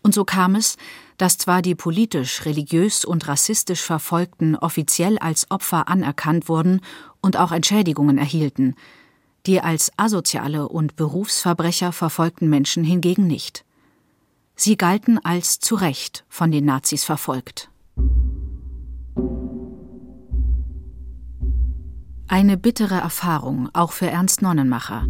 Und 0.00 0.14
so 0.14 0.24
kam 0.24 0.54
es, 0.54 0.76
dass 1.18 1.38
zwar 1.38 1.60
die 1.60 1.74
politisch, 1.74 2.44
religiös 2.46 3.04
und 3.04 3.28
rassistisch 3.28 3.82
Verfolgten 3.82 4.56
offiziell 4.56 5.18
als 5.18 5.50
Opfer 5.50 5.88
anerkannt 5.88 6.48
wurden 6.48 6.80
und 7.20 7.36
auch 7.36 7.52
Entschädigungen 7.52 8.16
erhielten, 8.16 8.74
die 9.46 9.60
als 9.60 9.92
asoziale 9.98 10.68
und 10.68 10.96
Berufsverbrecher 10.96 11.92
verfolgten 11.92 12.48
Menschen 12.48 12.82
hingegen 12.82 13.26
nicht. 13.26 13.64
Sie 14.56 14.76
galten 14.76 15.18
als 15.18 15.58
zu 15.58 15.74
Recht 15.74 16.24
von 16.28 16.50
den 16.50 16.64
Nazis 16.64 17.04
verfolgt. 17.04 17.70
Eine 22.28 22.56
bittere 22.56 22.94
Erfahrung 22.94 23.68
auch 23.74 23.92
für 23.92 24.06
Ernst 24.06 24.40
Nonnenmacher, 24.40 25.06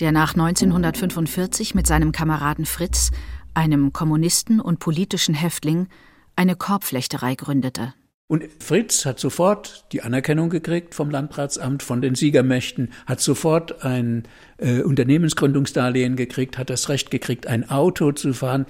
der 0.00 0.12
nach 0.12 0.34
1945 0.34 1.74
mit 1.74 1.86
seinem 1.86 2.10
Kameraden 2.10 2.64
Fritz, 2.64 3.10
einem 3.52 3.92
Kommunisten 3.92 4.60
und 4.60 4.80
politischen 4.80 5.34
Häftling, 5.34 5.88
eine 6.36 6.56
Korbflechterei 6.56 7.34
gründete. 7.34 7.94
Und 8.26 8.44
Fritz 8.58 9.04
hat 9.04 9.20
sofort 9.20 9.84
die 9.92 10.02
Anerkennung 10.02 10.48
gekriegt 10.48 10.94
vom 10.94 11.10
Landratsamt, 11.10 11.82
von 11.82 12.00
den 12.00 12.14
Siegermächten, 12.14 12.90
hat 13.06 13.20
sofort 13.20 13.84
ein 13.84 14.26
äh, 14.56 14.80
Unternehmensgründungsdarlehen 14.80 16.16
gekriegt, 16.16 16.56
hat 16.56 16.70
das 16.70 16.88
Recht 16.88 17.10
gekriegt, 17.10 17.46
ein 17.46 17.68
Auto 17.68 18.12
zu 18.12 18.32
fahren. 18.32 18.64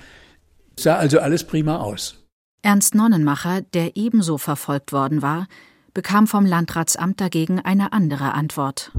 Sah 0.77 0.97
also 0.97 1.21
alles 1.21 1.45
prima 1.45 1.77
aus. 1.77 2.27
Ernst 2.63 2.97
Nonnenmacher, 2.97 3.63
der 3.63 3.97
ebenso 3.97 4.39
verfolgt 4.39 4.93
worden 4.93 5.23
war, 5.23 5.47
bekam 5.95 6.27
vom 6.27 6.45
Landratsamt 6.45 7.21
dagegen 7.21 7.61
eine 7.61 7.93
andere 7.93 8.35
Antwort. 8.35 8.93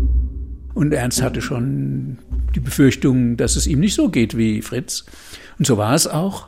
Und 0.74 0.94
Ernst 0.94 1.22
hatte 1.22 1.42
schon 1.42 2.18
die 2.56 2.60
Befürchtung, 2.60 3.38
dass 3.38 3.56
es 3.56 3.68
ihm 3.68 3.80
nicht 3.80 3.96
so 3.96 4.10
geht 4.10 4.38
wie 4.38 4.62
Fritz. 4.62 5.06
Und 5.60 5.68
so 5.68 5.78
war 5.78 5.94
es 5.94 6.08
auch. 6.08 6.48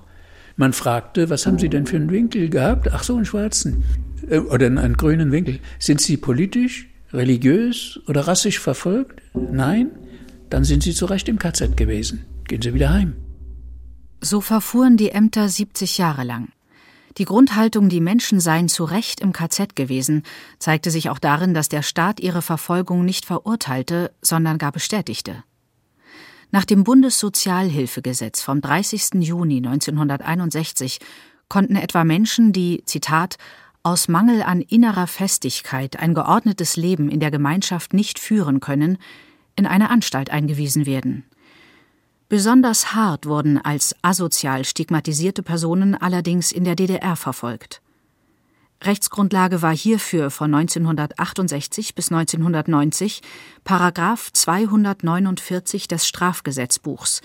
Man 0.55 0.73
fragte, 0.73 1.29
was 1.29 1.45
haben 1.45 1.59
Sie 1.59 1.69
denn 1.69 1.85
für 1.85 1.97
einen 1.97 2.09
Winkel 2.09 2.49
gehabt? 2.49 2.91
Ach 2.91 3.03
so, 3.03 3.15
einen 3.15 3.25
schwarzen 3.25 3.83
äh, 4.27 4.39
oder 4.39 4.65
einen 4.65 4.97
grünen 4.97 5.31
Winkel. 5.31 5.59
Sind 5.79 6.01
Sie 6.01 6.17
politisch, 6.17 6.89
religiös 7.13 7.99
oder 8.07 8.27
rassisch 8.27 8.59
verfolgt? 8.59 9.21
Nein? 9.33 9.91
Dann 10.49 10.63
sind 10.63 10.83
Sie 10.83 10.93
zu 10.93 11.05
Recht 11.05 11.29
im 11.29 11.39
KZ 11.39 11.77
gewesen. 11.77 12.25
Gehen 12.47 12.61
Sie 12.61 12.73
wieder 12.73 12.91
heim. 12.91 13.15
So 14.21 14.41
verfuhren 14.41 14.97
die 14.97 15.11
Ämter 15.11 15.47
70 15.47 15.99
Jahre 15.99 16.23
lang. 16.23 16.49
Die 17.17 17.25
Grundhaltung, 17.25 17.89
die 17.89 18.01
Menschen 18.01 18.39
seien 18.39 18.69
zu 18.69 18.83
Recht 18.83 19.21
im 19.21 19.33
KZ 19.33 19.75
gewesen, 19.75 20.23
zeigte 20.59 20.91
sich 20.91 21.09
auch 21.09 21.17
darin, 21.17 21.55
dass 21.55 21.67
der 21.67 21.81
Staat 21.81 22.19
ihre 22.19 22.43
Verfolgung 22.43 23.05
nicht 23.05 23.25
verurteilte, 23.25 24.11
sondern 24.21 24.59
gar 24.59 24.71
bestätigte. 24.71 25.43
Nach 26.51 26.63
dem 26.63 26.83
Bundessozialhilfegesetz 26.83 28.41
vom 28.41 28.61
30. 28.61 29.15
Juni 29.15 29.57
1961 29.57 30.99
konnten 31.49 31.75
etwa 31.75 32.03
Menschen, 32.03 32.53
die, 32.53 32.83
Zitat, 32.85 33.37
aus 33.81 34.07
Mangel 34.07 34.43
an 34.43 34.61
innerer 34.61 35.07
Festigkeit 35.07 35.97
ein 35.97 36.13
geordnetes 36.13 36.75
Leben 36.75 37.09
in 37.09 37.19
der 37.19 37.31
Gemeinschaft 37.31 37.93
nicht 37.93 38.19
führen 38.19 38.59
können, 38.59 38.97
in 39.55 39.65
eine 39.65 39.89
Anstalt 39.89 40.29
eingewiesen 40.29 40.85
werden. 40.85 41.25
Besonders 42.29 42.93
hart 42.93 43.25
wurden 43.25 43.57
als 43.57 43.95
asozial 44.01 44.65
stigmatisierte 44.65 45.43
Personen 45.43 45.95
allerdings 45.95 46.51
in 46.51 46.65
der 46.65 46.75
DDR 46.75 47.15
verfolgt. 47.15 47.81
Rechtsgrundlage 48.83 49.61
war 49.61 49.75
hierfür 49.75 50.29
von 50.29 50.53
1968 50.53 51.95
bis 51.95 52.11
1990 52.11 53.21
Paragraph 53.63 54.31
249 54.33 55.87
des 55.87 56.05
Strafgesetzbuchs, 56.05 57.21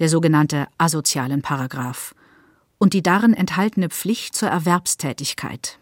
der 0.00 0.08
sogenannte 0.08 0.66
asozialen 0.76 1.40
Paragraph, 1.40 2.14
und 2.78 2.94
die 2.94 3.02
darin 3.02 3.34
enthaltene 3.34 3.88
Pflicht 3.90 4.34
zur 4.34 4.48
Erwerbstätigkeit. 4.48 5.78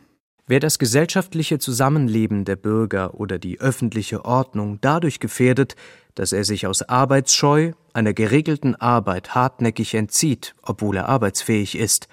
Wer 0.47 0.61
das 0.61 0.79
gesellschaftliche 0.79 1.59
Zusammenleben 1.59 2.45
der 2.45 2.57
Bürger 2.57 3.15
oder 3.15 3.39
die 3.39 3.61
öffentliche 3.61 4.25
Ordnung 4.25 4.79
dadurch 4.81 5.19
gefährdet, 5.19 5.77
dass 6.15 6.33
er 6.33 6.45
sich 6.45 6.67
aus 6.67 6.83
Arbeitsscheu 6.83 7.73
einer 7.93 8.13
geregelten 8.13 8.75
Arbeit 8.77 9.35
hartnäckig 9.35 9.95
entzieht, 9.95 10.55
obwohl 10.63 10.97
er 10.97 11.09
arbeitsfähig 11.09 11.77
ist, 11.77 12.09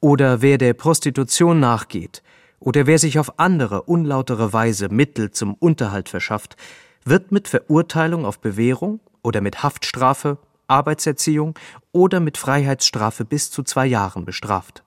oder 0.00 0.42
wer 0.42 0.58
der 0.58 0.74
Prostitution 0.74 1.60
nachgeht, 1.60 2.22
oder 2.60 2.86
wer 2.86 2.98
sich 2.98 3.18
auf 3.18 3.38
andere 3.38 3.82
unlautere 3.82 4.52
Weise 4.52 4.88
Mittel 4.88 5.30
zum 5.30 5.54
Unterhalt 5.54 6.08
verschafft, 6.08 6.56
wird 7.04 7.32
mit 7.32 7.48
Verurteilung 7.48 8.24
auf 8.24 8.40
Bewährung 8.40 9.00
oder 9.22 9.40
mit 9.40 9.62
Haftstrafe, 9.62 10.38
Arbeitserziehung 10.66 11.58
oder 11.92 12.20
mit 12.20 12.36
Freiheitsstrafe 12.36 13.24
bis 13.24 13.50
zu 13.50 13.62
zwei 13.62 13.86
Jahren 13.86 14.24
bestraft. 14.24 14.82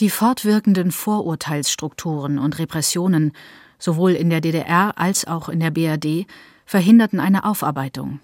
Die 0.00 0.10
fortwirkenden 0.10 0.90
Vorurteilsstrukturen 0.90 2.38
und 2.38 2.58
Repressionen, 2.58 3.32
sowohl 3.78 4.12
in 4.12 4.28
der 4.28 4.40
DDR 4.40 4.98
als 4.98 5.26
auch 5.26 5.48
in 5.48 5.60
der 5.60 5.70
BRD, 5.70 6.26
verhinderten 6.64 7.20
eine 7.20 7.44
Aufarbeitung. 7.44 8.20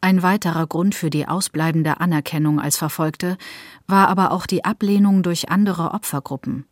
Ein 0.00 0.22
weiterer 0.22 0.66
Grund 0.66 0.94
für 0.94 1.10
die 1.10 1.26
ausbleibende 1.26 2.00
Anerkennung 2.00 2.60
als 2.60 2.76
Verfolgte 2.76 3.36
war 3.86 4.08
aber 4.08 4.30
auch 4.30 4.46
die 4.46 4.64
Ablehnung 4.64 5.22
durch 5.22 5.48
andere 5.48 5.90
Opfergruppen. 5.92 6.66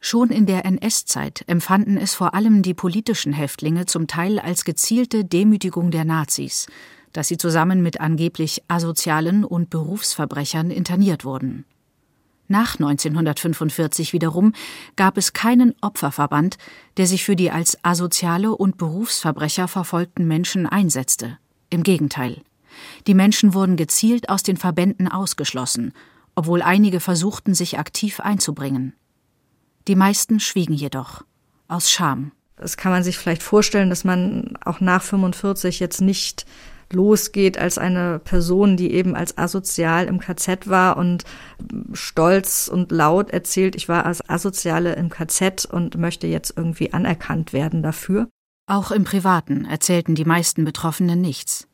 Schon 0.00 0.30
in 0.30 0.44
der 0.44 0.66
NS-Zeit 0.66 1.44
empfanden 1.46 1.96
es 1.96 2.14
vor 2.14 2.34
allem 2.34 2.62
die 2.62 2.74
politischen 2.74 3.32
Häftlinge 3.32 3.86
zum 3.86 4.06
Teil 4.06 4.38
als 4.38 4.64
gezielte 4.64 5.24
Demütigung 5.24 5.90
der 5.90 6.04
Nazis, 6.04 6.66
dass 7.12 7.28
sie 7.28 7.38
zusammen 7.38 7.82
mit 7.82 8.00
angeblich 8.00 8.62
asozialen 8.68 9.44
und 9.44 9.70
Berufsverbrechern 9.70 10.70
interniert 10.70 11.24
wurden. 11.24 11.64
Nach 12.46 12.74
1945 12.74 14.12
wiederum 14.12 14.52
gab 14.96 15.16
es 15.16 15.32
keinen 15.32 15.74
Opferverband, 15.80 16.58
der 16.96 17.06
sich 17.06 17.24
für 17.24 17.36
die 17.36 17.50
als 17.50 17.78
asoziale 17.82 18.54
und 18.54 18.76
Berufsverbrecher 18.76 19.66
verfolgten 19.66 20.28
Menschen 20.28 20.66
einsetzte. 20.66 21.38
Im 21.70 21.82
Gegenteil. 21.82 22.42
Die 23.06 23.14
Menschen 23.14 23.54
wurden 23.54 23.76
gezielt 23.76 24.28
aus 24.28 24.42
den 24.42 24.56
Verbänden 24.56 25.08
ausgeschlossen, 25.08 25.92
obwohl 26.34 26.62
einige 26.62 27.00
versuchten, 27.00 27.54
sich 27.54 27.78
aktiv 27.78 28.20
einzubringen. 28.20 28.94
Die 29.88 29.96
meisten 29.96 30.40
schwiegen 30.40 30.74
jedoch, 30.74 31.24
aus 31.68 31.90
Scham. 31.90 32.32
Das 32.56 32.76
kann 32.76 32.92
man 32.92 33.02
sich 33.02 33.18
vielleicht 33.18 33.42
vorstellen, 33.42 33.90
dass 33.90 34.04
man 34.04 34.56
auch 34.64 34.80
nach 34.80 35.02
45 35.02 35.80
jetzt 35.80 36.00
nicht 36.00 36.46
losgeht 36.92 37.58
als 37.58 37.78
eine 37.78 38.18
Person, 38.18 38.76
die 38.76 38.92
eben 38.92 39.14
als 39.14 39.38
asozial 39.38 40.06
im 40.06 40.20
KZ 40.20 40.68
war 40.68 40.96
und 40.96 41.24
stolz 41.92 42.68
und 42.72 42.92
laut 42.92 43.30
erzählt, 43.30 43.74
ich 43.76 43.88
war 43.88 44.06
als 44.06 44.28
Asoziale 44.28 44.94
im 44.94 45.08
KZ 45.08 45.66
und 45.66 45.96
möchte 45.96 46.26
jetzt 46.26 46.54
irgendwie 46.56 46.92
anerkannt 46.92 47.52
werden 47.52 47.82
dafür. 47.82 48.28
Auch 48.66 48.90
im 48.90 49.04
Privaten 49.04 49.66
erzählten 49.66 50.14
die 50.14 50.24
meisten 50.24 50.64
Betroffenen 50.64 51.20
nichts. 51.20 51.68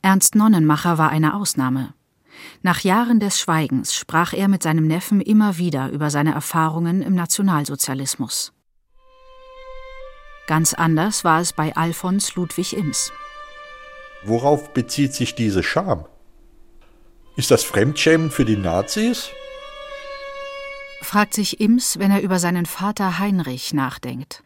Ernst 0.00 0.34
Nonnenmacher 0.34 0.96
war 0.96 1.10
eine 1.10 1.34
Ausnahme. 1.34 1.92
Nach 2.62 2.80
Jahren 2.80 3.20
des 3.20 3.40
Schweigens 3.40 3.94
sprach 3.94 4.32
er 4.32 4.48
mit 4.48 4.62
seinem 4.62 4.86
Neffen 4.86 5.20
immer 5.20 5.58
wieder 5.58 5.90
über 5.90 6.10
seine 6.10 6.32
Erfahrungen 6.32 7.02
im 7.02 7.14
Nationalsozialismus. 7.14 8.52
Ganz 10.46 10.72
anders 10.72 11.24
war 11.24 11.40
es 11.40 11.52
bei 11.52 11.76
Alfons 11.76 12.34
Ludwig 12.36 12.74
Ims. 12.74 13.12
Worauf 14.24 14.72
bezieht 14.74 15.14
sich 15.14 15.34
diese 15.34 15.62
Scham? 15.62 16.04
Ist 17.36 17.50
das 17.50 17.62
Fremdschämen 17.62 18.30
für 18.30 18.44
die 18.44 18.56
Nazis? 18.56 19.30
fragt 21.00 21.34
sich 21.34 21.60
Ims, 21.60 21.98
wenn 21.98 22.10
er 22.10 22.20
über 22.20 22.38
seinen 22.38 22.66
Vater 22.66 23.18
Heinrich 23.18 23.72
nachdenkt. 23.72 24.42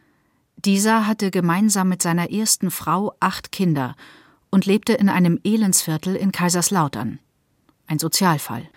Dieser 0.56 1.06
hatte 1.06 1.30
gemeinsam 1.30 1.88
mit 1.88 2.02
seiner 2.02 2.30
ersten 2.30 2.70
Frau 2.70 3.14
acht 3.18 3.50
Kinder 3.50 3.96
und 4.50 4.66
lebte 4.66 4.92
in 4.92 5.08
einem 5.08 5.40
Elendsviertel 5.42 6.14
in 6.14 6.30
Kaiserslautern. 6.30 7.18
Ein 7.86 7.98
Sozialfall. 7.98 8.68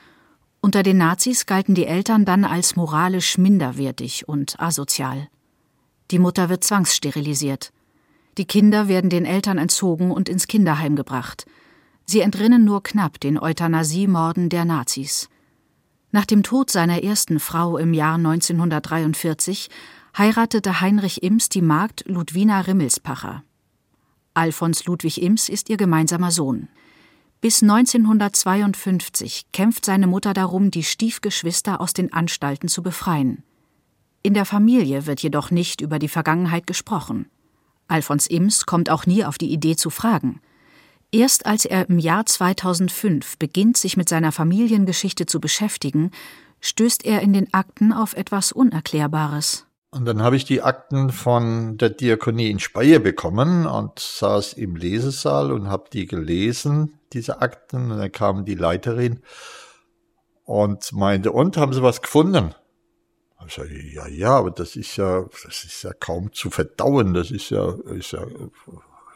Unter 0.61 0.81
den 0.81 0.97
Nazis 0.97 1.45
galten 1.45 1.75
die 1.75 1.85
Eltern 1.85 2.25
dann 2.25 2.43
als 2.43 2.75
moralisch 2.75 3.37
minderwertig 3.37 4.27
und 4.27 4.59
asozial. 4.59 5.27
Die 6.09 6.17
Mutter 6.17 6.49
wird 6.49 6.63
zwangssterilisiert. 6.63 7.71
Die 8.37 8.45
Kinder 8.45 8.87
werden 8.87 9.09
den 9.09 9.25
Eltern 9.25 9.57
entzogen 9.57 10.11
und 10.11 10.27
ins 10.27 10.47
Kinderheim 10.47 10.95
gebracht. 10.95 11.45
Sie 12.05 12.19
entrinnen 12.19 12.65
nur 12.65 12.83
knapp 12.83 13.19
den 13.19 13.39
Euthanasiemorden 13.39 14.49
der 14.49 14.65
Nazis. 14.65 15.29
Nach 16.11 16.25
dem 16.25 16.43
Tod 16.43 16.69
seiner 16.69 17.03
ersten 17.03 17.39
Frau 17.39 17.77
im 17.77 17.93
Jahr 17.93 18.15
1943 18.15 19.69
heiratete 20.17 20.81
Heinrich 20.81 21.23
Ims 21.23 21.49
die 21.49 21.61
Magd 21.61 22.03
Ludwina 22.07 22.61
Rimmelspacher. 22.61 23.43
Alfons 24.33 24.85
Ludwig 24.85 25.21
Ims 25.21 25.49
ist 25.49 25.69
ihr 25.69 25.77
gemeinsamer 25.77 26.31
Sohn. 26.31 26.67
Bis 27.41 27.61
1952 27.61 29.47
kämpft 29.51 29.85
seine 29.85 30.07
Mutter 30.07 30.33
darum, 30.33 30.71
die 30.71 30.83
Stiefgeschwister 30.83 31.79
aus 31.79 31.93
den 31.93 32.11
Anstalten 32.11 32.67
zu 32.67 32.81
befreien. 32.81 33.43
In 34.23 34.33
der 34.33 34.45
Familie 34.45 35.05
wird 35.05 35.21
jedoch 35.21 35.51
nicht 35.51 35.81
über 35.81 35.99
die 35.99 36.07
Vergangenheit 36.07 36.65
gesprochen. 36.65 37.29
Alfons 37.87 38.27
Ims 38.27 38.65
kommt 38.65 38.89
auch 38.89 39.05
nie 39.05 39.23
auf 39.23 39.37
die 39.37 39.51
Idee 39.51 39.75
zu 39.75 39.89
fragen. 39.89 40.41
Erst 41.11 41.45
als 41.45 41.65
er 41.65 41.89
im 41.89 41.99
Jahr 41.99 42.25
2005 42.25 43.37
beginnt, 43.37 43.77
sich 43.77 43.95
mit 43.95 44.09
seiner 44.09 44.31
Familiengeschichte 44.31 45.25
zu 45.25 45.39
beschäftigen, 45.39 46.11
stößt 46.61 47.05
er 47.05 47.21
in 47.21 47.33
den 47.33 47.53
Akten 47.53 47.93
auf 47.93 48.15
etwas 48.15 48.51
Unerklärbares. 48.51 49.65
Und 49.91 50.03
dann 50.03 50.21
habe 50.21 50.35
ich 50.35 50.43
die 50.43 50.61
Akten 50.61 51.09
von 51.11 51.77
der 51.77 51.89
Diakonie 51.89 52.49
in 52.49 52.59
Speyer 52.59 52.99
bekommen 52.99 53.65
und 53.65 53.97
saß 53.97 54.53
im 54.53 54.75
Lesesaal 54.75 55.53
und 55.53 55.69
habe 55.69 55.85
die 55.93 56.05
gelesen, 56.05 56.99
diese 57.13 57.41
Akten. 57.41 57.91
Und 57.91 57.99
dann 57.99 58.11
kam 58.11 58.43
die 58.43 58.55
Leiterin 58.55 59.21
und 60.43 60.91
meinte, 60.91 61.31
und 61.31 61.55
haben 61.55 61.71
Sie 61.71 61.81
was 61.81 62.01
gefunden? 62.01 62.53
Ich 63.47 63.53
sage, 63.53 63.81
ja, 63.81 64.07
ja, 64.07 64.31
aber 64.31 64.51
das 64.51 64.75
ist 64.75 64.97
ja, 64.97 65.25
das 65.43 65.63
ist 65.63 65.83
ja 65.83 65.93
kaum 65.93 66.33
zu 66.33 66.49
verdauen. 66.49 67.13
Das 67.13 67.31
ist 67.31 67.49
ja, 67.49 67.75
ist 67.91 68.11
ja, 68.11 68.25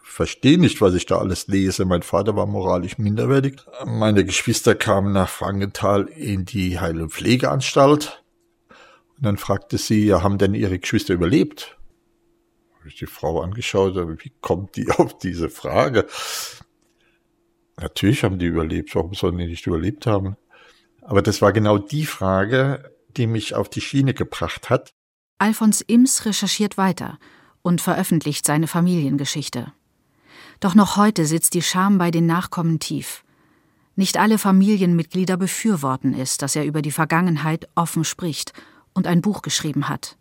verstehe 0.03 0.57
nicht, 0.57 0.81
was 0.81 0.93
ich 0.95 1.05
da 1.05 1.17
alles 1.17 1.47
lese. 1.47 1.85
Mein 1.85 2.03
Vater 2.03 2.35
war 2.35 2.45
moralisch 2.45 2.97
minderwertig. 2.97 3.61
Meine 3.85 4.25
Geschwister 4.25 4.75
kamen 4.75 5.13
nach 5.13 5.29
Frankenthal 5.29 6.07
in 6.07 6.45
die 6.45 6.79
Heil- 6.79 7.01
und 7.01 7.11
Pflegeanstalt. 7.11 8.23
Und 9.17 9.25
dann 9.25 9.37
fragte 9.37 9.77
sie, 9.77 10.05
ja, 10.05 10.23
haben 10.23 10.37
denn 10.37 10.53
ihre 10.53 10.79
Geschwister 10.79 11.13
überlebt? 11.13 11.77
Habe 12.79 12.89
ich 12.89 12.95
die 12.95 13.07
Frau 13.07 13.41
angeschaut, 13.41 13.95
wie 13.95 14.31
kommt 14.41 14.75
die 14.75 14.89
auf 14.97 15.17
diese 15.17 15.49
Frage? 15.49 16.05
Natürlich 17.79 18.23
haben 18.23 18.39
die 18.39 18.45
überlebt, 18.45 18.93
warum 18.95 19.13
sollen 19.13 19.37
die 19.37 19.47
nicht 19.47 19.67
überlebt 19.67 20.05
haben? 20.05 20.35
Aber 21.01 21.21
das 21.21 21.41
war 21.41 21.53
genau 21.53 21.77
die 21.77 22.05
Frage, 22.05 22.91
die 23.17 23.27
mich 23.27 23.55
auf 23.55 23.69
die 23.69 23.81
Schiene 23.81 24.13
gebracht 24.13 24.69
hat. 24.69 24.93
Alfons 25.37 25.81
Ims 25.81 26.25
recherchiert 26.25 26.77
weiter 26.77 27.17
und 27.61 27.81
veröffentlicht 27.81 28.45
seine 28.45 28.67
Familiengeschichte. 28.67 29.71
Doch 30.59 30.75
noch 30.75 30.97
heute 30.97 31.25
sitzt 31.25 31.53
die 31.53 31.61
Scham 31.61 31.97
bei 31.97 32.11
den 32.11 32.25
Nachkommen 32.25 32.79
tief. 32.79 33.23
Nicht 33.95 34.17
alle 34.17 34.37
Familienmitglieder 34.37 35.37
befürworten 35.37 36.13
es, 36.13 36.37
dass 36.37 36.55
er 36.55 36.65
über 36.65 36.81
die 36.81 36.91
Vergangenheit 36.91 37.67
offen 37.75 38.03
spricht 38.03 38.53
und 38.93 39.07
ein 39.07 39.21
Buch 39.21 39.41
geschrieben 39.41 39.89
hat. 39.89 40.17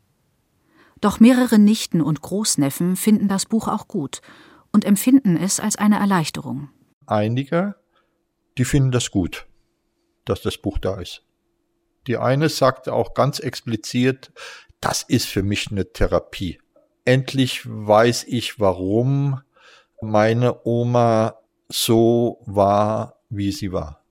Doch 1.01 1.21
mehrere 1.21 1.59
Nichten 1.59 2.01
und 2.01 2.23
Großneffen 2.23 2.97
finden 2.97 3.29
das 3.29 3.47
Buch 3.47 3.69
auch 3.69 3.87
gut 3.87 4.21
und 4.73 4.85
empfinden 4.85 5.37
es 5.37 5.61
als 5.61 5.77
eine 5.77 5.99
Erleichterung. 5.99 6.71
Einige, 7.07 7.77
die 8.59 8.65
finden 8.65 8.91
das 8.91 9.11
gut, 9.11 9.47
dass 10.25 10.43
das 10.43 10.59
Buch 10.59 10.79
da 10.79 11.01
ist. 11.01 11.23
Die 12.07 12.17
eine 12.17 12.49
sagte 12.49 12.93
auch 12.93 13.15
ganz 13.15 13.39
explizit, 13.39 14.33
das 14.81 15.03
ist 15.03 15.27
für 15.27 15.43
mich 15.43 15.71
eine 15.71 15.93
Therapie. 15.93 16.61
Endlich 17.05 17.63
weiß 17.67 18.25
ich, 18.29 18.61
warum 18.61 19.41
meine 20.01 20.65
Oma 20.65 21.39
so 21.69 22.41
war, 22.47 23.21
wie 23.29 23.53
sie 23.53 23.73
war 23.73 24.05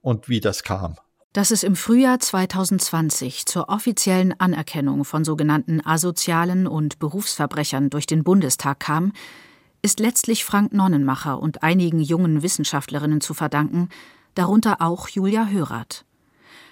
und 0.00 0.28
wie 0.28 0.40
das 0.40 0.62
kam. 0.62 0.96
Dass 1.32 1.50
es 1.50 1.62
im 1.62 1.76
Frühjahr 1.76 2.18
2020 2.18 3.46
zur 3.46 3.68
offiziellen 3.68 4.38
Anerkennung 4.40 5.04
von 5.04 5.24
sogenannten 5.24 5.84
asozialen 5.84 6.66
und 6.66 6.98
Berufsverbrechern 6.98 7.90
durch 7.90 8.06
den 8.06 8.24
Bundestag 8.24 8.80
kam, 8.80 9.12
ist 9.82 10.00
letztlich 10.00 10.44
Frank 10.44 10.72
Nonnenmacher 10.72 11.38
und 11.38 11.62
einigen 11.62 12.00
jungen 12.00 12.42
Wissenschaftlerinnen 12.42 13.20
zu 13.20 13.34
verdanken, 13.34 13.88
darunter 14.34 14.80
auch 14.80 15.08
Julia 15.08 15.46
Hörath. 15.46 16.04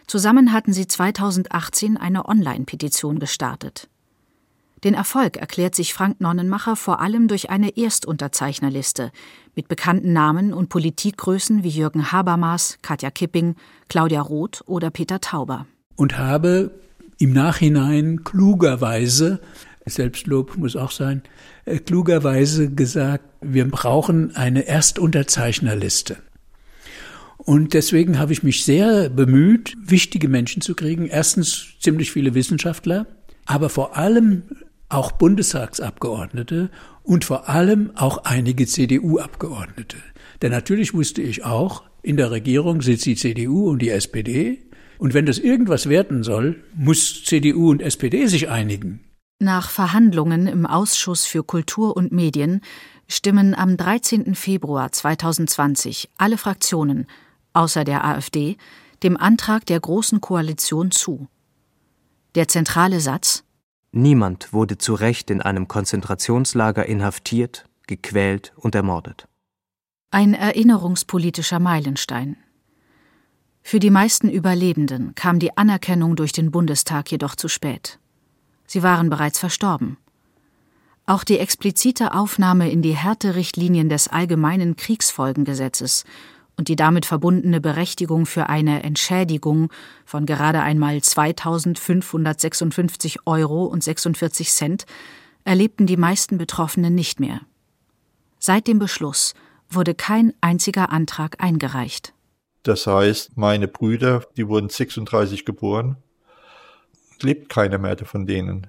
Zusammen 0.06 0.52
hatten 0.52 0.72
sie 0.72 0.86
2018 0.86 1.96
eine 1.96 2.26
Online-Petition 2.26 3.18
gestartet. 3.18 3.88
Den 4.84 4.94
Erfolg 4.94 5.36
erklärt 5.36 5.74
sich 5.74 5.94
Frank 5.94 6.20
Nonnenmacher 6.20 6.76
vor 6.76 7.00
allem 7.00 7.28
durch 7.28 7.50
eine 7.50 7.76
Erstunterzeichnerliste 7.76 9.10
mit 9.56 9.68
bekannten 9.68 10.12
Namen 10.12 10.52
und 10.52 10.68
Politikgrößen 10.68 11.64
wie 11.64 11.70
Jürgen 11.70 12.12
Habermas, 12.12 12.78
Katja 12.82 13.10
Kipping, 13.10 13.56
Claudia 13.88 14.20
Roth 14.20 14.62
oder 14.66 14.90
Peter 14.90 15.20
Tauber. 15.20 15.66
Und 15.96 16.18
habe 16.18 16.70
im 17.18 17.32
Nachhinein 17.32 18.22
klugerweise, 18.22 19.40
Selbstlob 19.86 20.56
muss 20.56 20.76
auch 20.76 20.90
sein, 20.90 21.22
äh, 21.64 21.78
klugerweise 21.78 22.70
gesagt, 22.70 23.24
wir 23.40 23.68
brauchen 23.68 24.36
eine 24.36 24.66
Erstunterzeichnerliste. 24.66 26.18
Und 27.38 27.74
deswegen 27.74 28.18
habe 28.18 28.32
ich 28.32 28.42
mich 28.42 28.64
sehr 28.64 29.08
bemüht, 29.08 29.76
wichtige 29.80 30.28
Menschen 30.28 30.62
zu 30.62 30.74
kriegen. 30.74 31.06
Erstens 31.06 31.74
ziemlich 31.80 32.10
viele 32.10 32.34
Wissenschaftler, 32.34 33.06
aber 33.44 33.68
vor 33.68 33.96
allem 33.96 34.42
auch 34.88 35.12
Bundestagsabgeordnete 35.12 36.70
und 37.02 37.24
vor 37.24 37.48
allem 37.48 37.92
auch 37.94 38.24
einige 38.24 38.66
CDU-Abgeordnete. 38.66 39.96
Denn 40.42 40.50
natürlich 40.50 40.94
wusste 40.94 41.22
ich 41.22 41.44
auch, 41.44 41.82
in 42.02 42.16
der 42.16 42.30
Regierung 42.30 42.82
sitzt 42.82 43.06
die 43.06 43.16
CDU 43.16 43.68
und 43.68 43.80
die 43.80 43.90
SPD. 43.90 44.62
Und 44.98 45.12
wenn 45.12 45.26
das 45.26 45.38
irgendwas 45.38 45.88
werten 45.88 46.22
soll, 46.22 46.62
muss 46.74 47.24
CDU 47.24 47.70
und 47.70 47.82
SPD 47.82 48.26
sich 48.26 48.48
einigen. 48.48 49.00
Nach 49.38 49.70
Verhandlungen 49.70 50.46
im 50.46 50.66
Ausschuss 50.66 51.26
für 51.26 51.42
Kultur 51.42 51.96
und 51.96 52.12
Medien 52.12 52.62
stimmen 53.06 53.54
am 53.54 53.76
13. 53.76 54.34
Februar 54.34 54.90
2020 54.92 56.10
alle 56.16 56.38
Fraktionen, 56.38 57.06
außer 57.56 57.84
der 57.84 58.04
AfD, 58.04 58.56
dem 59.02 59.16
Antrag 59.16 59.66
der 59.66 59.80
Großen 59.80 60.20
Koalition 60.20 60.90
zu. 60.90 61.28
Der 62.34 62.48
zentrale 62.48 63.00
Satz 63.00 63.44
Niemand 63.92 64.52
wurde 64.52 64.76
zu 64.76 64.94
Recht 64.94 65.30
in 65.30 65.40
einem 65.40 65.68
Konzentrationslager 65.68 66.84
inhaftiert, 66.84 67.64
gequält 67.86 68.52
und 68.56 68.74
ermordet. 68.74 69.26
Ein 70.10 70.34
erinnerungspolitischer 70.34 71.58
Meilenstein. 71.60 72.36
Für 73.62 73.80
die 73.80 73.90
meisten 73.90 74.28
Überlebenden 74.28 75.14
kam 75.14 75.38
die 75.38 75.56
Anerkennung 75.56 76.14
durch 76.14 76.32
den 76.32 76.50
Bundestag 76.50 77.10
jedoch 77.10 77.36
zu 77.36 77.48
spät. 77.48 77.98
Sie 78.66 78.82
waren 78.82 79.10
bereits 79.10 79.38
verstorben. 79.38 79.96
Auch 81.06 81.24
die 81.24 81.38
explizite 81.38 82.14
Aufnahme 82.14 82.70
in 82.70 82.82
die 82.82 82.96
Härterichtlinien 82.96 83.88
des 83.88 84.08
Allgemeinen 84.08 84.76
Kriegsfolgengesetzes 84.76 86.04
und 86.56 86.68
die 86.68 86.76
damit 86.76 87.06
verbundene 87.06 87.60
Berechtigung 87.60 88.26
für 88.26 88.48
eine 88.48 88.82
Entschädigung 88.82 89.70
von 90.04 90.26
gerade 90.26 90.60
einmal 90.60 90.96
2.556 90.96 93.20
Euro 93.26 93.64
und 93.64 93.84
46 93.84 94.50
Cent 94.50 94.86
erlebten 95.44 95.86
die 95.86 95.96
meisten 95.96 96.38
Betroffenen 96.38 96.94
nicht 96.94 97.20
mehr. 97.20 97.40
Seit 98.38 98.66
dem 98.66 98.78
Beschluss 98.78 99.34
wurde 99.68 99.94
kein 99.94 100.32
einziger 100.40 100.92
Antrag 100.92 101.42
eingereicht. 101.42 102.12
Das 102.62 102.86
heißt, 102.86 103.36
meine 103.36 103.68
Brüder, 103.68 104.24
die 104.36 104.48
wurden 104.48 104.68
36 104.68 105.44
geboren, 105.44 105.96
lebt 107.20 107.48
keiner 107.48 107.78
mehr 107.78 107.96
von 108.04 108.26
denen. 108.26 108.66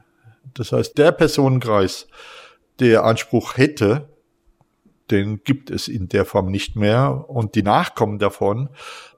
Das 0.53 0.71
heißt, 0.71 0.97
der 0.97 1.11
Personenkreis, 1.11 2.07
der 2.79 3.03
Anspruch 3.03 3.57
hätte, 3.57 4.07
den 5.11 5.43
gibt 5.43 5.69
es 5.69 5.87
in 5.87 6.07
der 6.07 6.25
Form 6.25 6.51
nicht 6.51 6.75
mehr 6.75 7.29
und 7.29 7.55
die 7.55 7.63
Nachkommen 7.63 8.19
davon, 8.19 8.69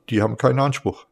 die 0.10 0.21
haben 0.21 0.38
keinen 0.38 0.60
Anspruch. 0.60 1.06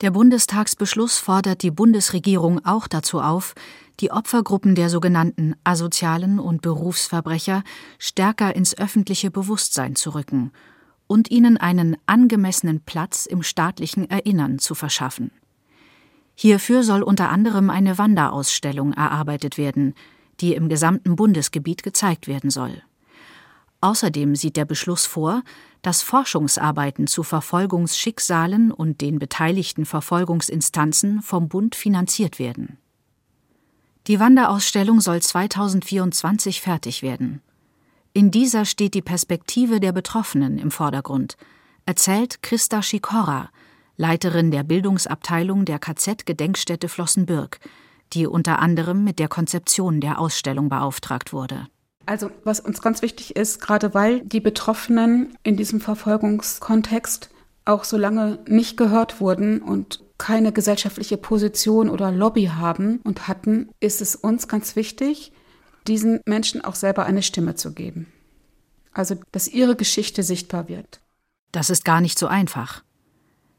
Der 0.00 0.10
Bundestagsbeschluss 0.10 1.18
fordert 1.18 1.62
die 1.62 1.70
Bundesregierung 1.70 2.64
auch 2.64 2.88
dazu 2.88 3.20
auf, 3.20 3.54
die 4.00 4.10
Opfergruppen 4.10 4.74
der 4.74 4.88
sogenannten 4.88 5.54
asozialen 5.62 6.38
und 6.38 6.62
Berufsverbrecher 6.62 7.62
stärker 7.98 8.56
ins 8.56 8.76
öffentliche 8.78 9.30
Bewusstsein 9.30 9.96
zu 9.96 10.14
rücken 10.14 10.52
und 11.06 11.30
ihnen 11.30 11.58
einen 11.58 11.98
angemessenen 12.06 12.80
Platz 12.80 13.26
im 13.26 13.42
staatlichen 13.42 14.08
Erinnern 14.08 14.58
zu 14.58 14.74
verschaffen. 14.74 15.32
Hierfür 16.34 16.82
soll 16.82 17.02
unter 17.02 17.28
anderem 17.28 17.68
eine 17.68 17.98
Wanderausstellung 17.98 18.94
erarbeitet 18.94 19.58
werden, 19.58 19.94
die 20.40 20.54
im 20.54 20.70
gesamten 20.70 21.16
Bundesgebiet 21.16 21.82
gezeigt 21.82 22.26
werden 22.26 22.48
soll. 22.48 22.82
Außerdem 23.80 24.36
sieht 24.36 24.56
der 24.56 24.66
Beschluss 24.66 25.06
vor, 25.06 25.42
dass 25.82 26.02
Forschungsarbeiten 26.02 27.06
zu 27.06 27.22
Verfolgungsschicksalen 27.22 28.70
und 28.70 29.00
den 29.00 29.18
beteiligten 29.18 29.86
Verfolgungsinstanzen 29.86 31.22
vom 31.22 31.48
Bund 31.48 31.74
finanziert 31.74 32.38
werden. 32.38 32.76
Die 34.06 34.20
Wanderausstellung 34.20 35.00
soll 35.00 35.22
2024 35.22 36.60
fertig 36.60 37.02
werden. 37.02 37.40
In 38.12 38.30
dieser 38.30 38.64
steht 38.64 38.94
die 38.94 39.02
Perspektive 39.02 39.80
der 39.80 39.92
Betroffenen 39.92 40.58
im 40.58 40.70
Vordergrund, 40.70 41.36
erzählt 41.86 42.42
Christa 42.42 42.82
Schikora, 42.82 43.50
Leiterin 43.96 44.50
der 44.50 44.62
Bildungsabteilung 44.62 45.64
der 45.64 45.78
KZ-Gedenkstätte 45.78 46.88
Flossenbürg, 46.88 47.60
die 48.12 48.26
unter 48.26 48.58
anderem 48.58 49.04
mit 49.04 49.18
der 49.18 49.28
Konzeption 49.28 50.00
der 50.00 50.18
Ausstellung 50.18 50.68
beauftragt 50.68 51.32
wurde. 51.32 51.68
Also 52.06 52.30
was 52.44 52.60
uns 52.60 52.82
ganz 52.82 53.02
wichtig 53.02 53.36
ist, 53.36 53.60
gerade 53.60 53.94
weil 53.94 54.20
die 54.20 54.40
Betroffenen 54.40 55.36
in 55.42 55.56
diesem 55.56 55.80
Verfolgungskontext 55.80 57.30
auch 57.64 57.84
so 57.84 57.96
lange 57.96 58.38
nicht 58.48 58.76
gehört 58.76 59.20
wurden 59.20 59.62
und 59.62 60.00
keine 60.18 60.52
gesellschaftliche 60.52 61.16
Position 61.16 61.88
oder 61.88 62.10
Lobby 62.10 62.46
haben 62.46 63.00
und 63.04 63.28
hatten, 63.28 63.70
ist 63.80 64.00
es 64.00 64.16
uns 64.16 64.48
ganz 64.48 64.76
wichtig, 64.76 65.32
diesen 65.86 66.20
Menschen 66.26 66.62
auch 66.62 66.74
selber 66.74 67.06
eine 67.06 67.22
Stimme 67.22 67.54
zu 67.54 67.72
geben. 67.72 68.06
Also, 68.92 69.16
dass 69.32 69.48
ihre 69.48 69.76
Geschichte 69.76 70.22
sichtbar 70.22 70.68
wird. 70.68 71.00
Das 71.52 71.70
ist 71.70 71.84
gar 71.84 72.00
nicht 72.00 72.18
so 72.18 72.26
einfach. 72.26 72.82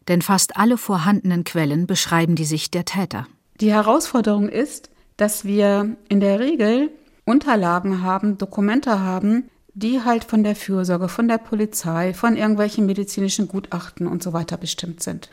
Denn 0.07 0.21
fast 0.21 0.57
alle 0.57 0.77
vorhandenen 0.77 1.43
Quellen 1.43 1.87
beschreiben 1.87 2.35
die 2.35 2.45
Sicht 2.45 2.73
der 2.73 2.85
Täter. 2.85 3.27
Die 3.59 3.71
Herausforderung 3.71 4.49
ist, 4.49 4.89
dass 5.17 5.45
wir 5.45 5.95
in 6.09 6.19
der 6.19 6.39
Regel 6.39 6.91
Unterlagen 7.25 8.01
haben, 8.01 8.37
Dokumente 8.37 8.99
haben, 8.99 9.49
die 9.73 10.01
halt 10.03 10.23
von 10.23 10.43
der 10.43 10.55
Fürsorge, 10.55 11.07
von 11.07 11.27
der 11.27 11.37
Polizei, 11.37 12.13
von 12.13 12.35
irgendwelchen 12.35 12.85
medizinischen 12.85 13.47
Gutachten 13.47 14.07
und 14.07 14.21
so 14.21 14.33
weiter 14.33 14.57
bestimmt 14.57 15.01
sind. 15.01 15.29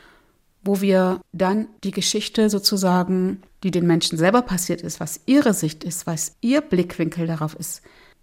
Wo 0.63 0.81
wir 0.81 1.21
dann 1.31 1.67
die 1.83 1.91
Geschichte 1.91 2.49
sozusagen, 2.49 3.41
die 3.63 3.71
den 3.71 3.87
Menschen 3.87 4.17
selber 4.17 4.41
passiert 4.41 4.81
ist, 4.81 4.99
was 4.99 5.21
ihre 5.25 5.53
Sicht 5.53 5.83
ist, 5.83 6.07
was 6.07 6.35
ihr 6.41 6.61
Blickwinkel 6.61 7.27
darauf 7.27 7.53
ist, 7.55 7.81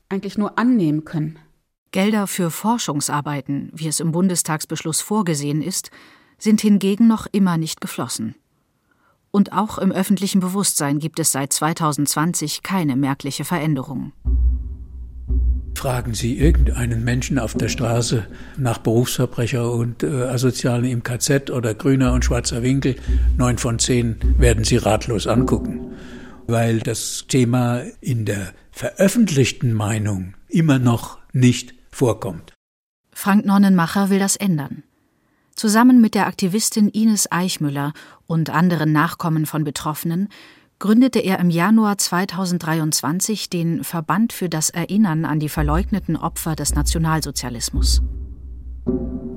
eigentlich 0.09 0.39
nur 0.39 0.59
annehmen 0.59 1.05
können. 1.05 1.39
Gelder 1.93 2.27
für 2.27 2.51
Forschungsarbeiten, 2.51 3.71
wie 3.73 3.89
es 3.89 4.01
im 4.01 4.13
Bundestagsbeschluss 4.13 5.01
vorgesehen 5.01 5.63
ist, 5.63 5.91
sind 6.39 6.61
hingegen 6.61 7.07
noch 7.09 7.27
immer 7.33 7.57
nicht 7.57 7.81
geflossen. 7.81 8.35
Und 9.37 9.53
auch 9.53 9.77
im 9.77 9.93
öffentlichen 9.93 10.41
Bewusstsein 10.41 10.99
gibt 10.99 11.19
es 11.19 11.31
seit 11.31 11.53
2020 11.53 12.63
keine 12.63 12.97
merkliche 12.97 13.45
Veränderung. 13.45 14.13
Fragen 15.75 16.15
Sie 16.15 16.39
irgendeinen 16.39 17.05
Menschen 17.05 17.39
auf 17.39 17.53
der 17.53 17.69
Straße 17.69 18.27
nach 18.57 18.79
Berufsverbrecher 18.79 19.71
und 19.71 20.03
äh, 20.03 20.23
Asozialen 20.23 20.87
im 20.87 21.03
KZ 21.03 21.51
oder 21.51 21.75
grüner 21.75 22.15
und 22.15 22.25
schwarzer 22.25 22.63
Winkel, 22.63 22.97
neun 23.37 23.59
von 23.59 23.79
zehn 23.79 24.17
werden 24.39 24.65
Sie 24.65 24.79
ratlos 24.79 25.27
angucken, 25.27 25.93
weil 26.47 26.81
das 26.81 27.27
Thema 27.29 27.83
in 28.01 28.25
der 28.25 28.55
veröffentlichten 28.71 29.75
Meinung 29.75 30.33
immer 30.49 30.79
noch 30.79 31.19
nicht 31.35 31.75
vorkommt. 31.91 32.55
Frank 33.13 33.45
Nonnenmacher 33.45 34.09
will 34.09 34.19
das 34.19 34.37
ändern. 34.37 34.83
Zusammen 35.57 36.03
mit 36.03 36.15
der 36.15 36.27
Aktivistin 36.27 36.91
Ines 36.91 37.33
Eichmüller 37.33 37.95
und 38.27 38.51
anderen 38.51 38.93
Nachkommen 38.93 39.47
von 39.47 39.65
Betroffenen 39.65 40.29
gründete 40.79 41.19
er 41.19 41.39
im 41.39 41.49
Januar 41.49 41.97
2023 41.97 43.49
den 43.49 43.83
Verband 43.83 44.35
für 44.35 44.51
das 44.51 44.69
Erinnern 44.69 45.25
an 45.25 45.41
die 45.41 45.49
verleugneten 45.49 46.15
Opfer 46.15 46.57
des 46.57 46.75
Nationalsozialismus. 46.75 48.03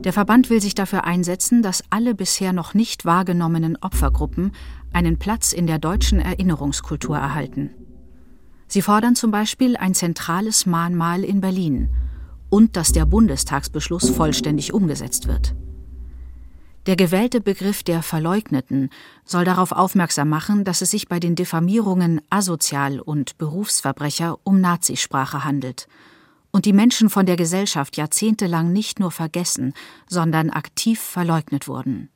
Der 0.04 0.12
Verband 0.12 0.50
will 0.50 0.62
sich 0.62 0.76
dafür 0.76 1.06
einsetzen, 1.06 1.62
dass 1.62 1.86
alle 1.90 2.14
bisher 2.16 2.52
noch 2.52 2.74
nicht 2.74 3.06
wahrgenommenen 3.06 3.78
Opfergruppen 3.78 4.52
einen 4.92 5.20
Platz 5.20 5.54
in 5.54 5.68
der 5.68 5.80
deutschen 5.80 6.20
Erinnerungskultur 6.20 7.16
erhalten. 7.16 7.70
Sie 8.68 8.82
fordern 8.82 9.16
zum 9.16 9.32
Beispiel 9.32 9.78
ein 9.78 9.94
zentrales 9.94 10.66
Mahnmal 10.66 11.24
in 11.24 11.40
Berlin 11.40 11.88
und 12.50 12.76
dass 12.76 12.92
der 12.92 13.06
Bundestagsbeschluss 13.06 14.10
vollständig 14.10 14.74
umgesetzt 14.74 15.30
wird. 15.30 15.56
Der 16.90 16.96
gewählte 16.96 17.40
Begriff 17.40 17.84
der 17.84 18.02
Verleugneten 18.02 18.90
soll 19.24 19.46
darauf 19.46 19.72
aufmerksam 19.72 20.28
machen, 20.28 20.64
dass 20.64 20.82
es 20.82 20.90
sich 20.90 21.08
bei 21.08 21.20
den 21.20 21.36
Diffamierungen 21.36 22.20
asozial 22.32 23.00
und 23.00 23.38
Berufsverbrecher 23.38 24.40
um 24.44 24.60
Nazisprache 24.60 25.44
handelt 25.44 25.88
und 26.50 26.66
die 26.66 26.74
Menschen 26.74 27.12
von 27.12 27.28
der 27.28 27.36
Gesellschaft 27.36 27.96
jahrzehntelang 27.96 28.74
nicht 28.74 29.00
nur 29.00 29.12
vergessen, 29.12 29.76
sondern 30.08 30.50
aktiv 30.50 31.00
verleugnet 31.00 31.68
wurden. 31.68 32.10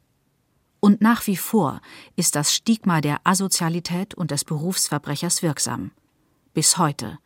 Und 0.80 1.02
nach 1.02 1.28
wie 1.28 1.38
vor 1.38 1.80
ist 2.16 2.36
das 2.36 2.52
Stigma 2.52 3.00
der 3.00 3.20
Asozialität 3.26 4.16
und 4.16 4.32
des 4.32 4.44
Berufsverbrechers 4.44 5.44
wirksam. 5.44 5.92
Bis 6.56 6.80
heute, 6.80 7.20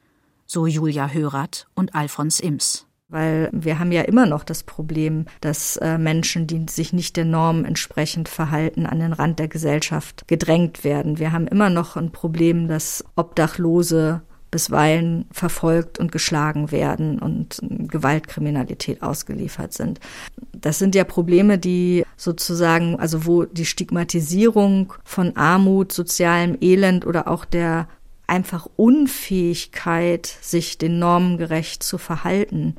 so 0.48 0.68
Julia 0.68 1.08
Hörath 1.08 1.66
und 1.76 1.96
Alfons 1.96 2.42
Ims. 2.42 2.87
Weil 3.10 3.50
wir 3.54 3.80
haben 3.80 3.93
ja 3.93 4.02
immer 4.02 4.26
noch 4.26 4.43
das 4.43 4.63
Problem, 4.63 5.26
dass 5.39 5.78
äh, 5.78 5.98
Menschen, 5.98 6.46
die 6.46 6.65
sich 6.70 6.91
nicht 6.91 7.15
der 7.15 7.24
Norm 7.24 7.63
entsprechend 7.63 8.28
verhalten, 8.28 8.86
an 8.86 9.00
den 9.00 9.13
Rand 9.13 9.39
der 9.39 9.48
Gesellschaft 9.48 10.28
gedrängt 10.28 10.84
werden. 10.84 11.17
Wir 11.17 11.32
haben 11.32 11.48
immer 11.48 11.70
noch 11.70 11.96
ein 11.96 12.12
Problem, 12.12 12.67
dass 12.67 13.06
Obdachlose 13.15 14.22
bisweilen 14.52 15.26
verfolgt 15.32 16.00
und 16.00 16.12
geschlagen 16.12 16.72
werden 16.72 17.20
und 17.20 17.60
Gewaltkriminalität 17.62 19.02
ausgeliefert 19.02 19.74
sind. 19.74 20.00
Das 20.54 20.80
sind 20.80 20.96
ja 20.96 21.04
Probleme, 21.04 21.58
die 21.58 22.06
sozusagen, 22.15 22.98
also 23.00 23.26
wo 23.26 23.43
die 23.43 23.65
Stigmatisierung 23.65 24.93
von 25.04 25.36
Armut, 25.36 25.91
sozialem 25.91 26.58
Elend 26.62 27.06
oder 27.06 27.28
auch 27.28 27.46
der 27.46 27.88
einfach 28.28 28.68
Unfähigkeit, 28.76 30.26
sich 30.26 30.78
den 30.78 31.00
Normen 31.00 31.38
gerecht 31.38 31.84
zu 31.84 31.98
verhalten, 31.98 32.76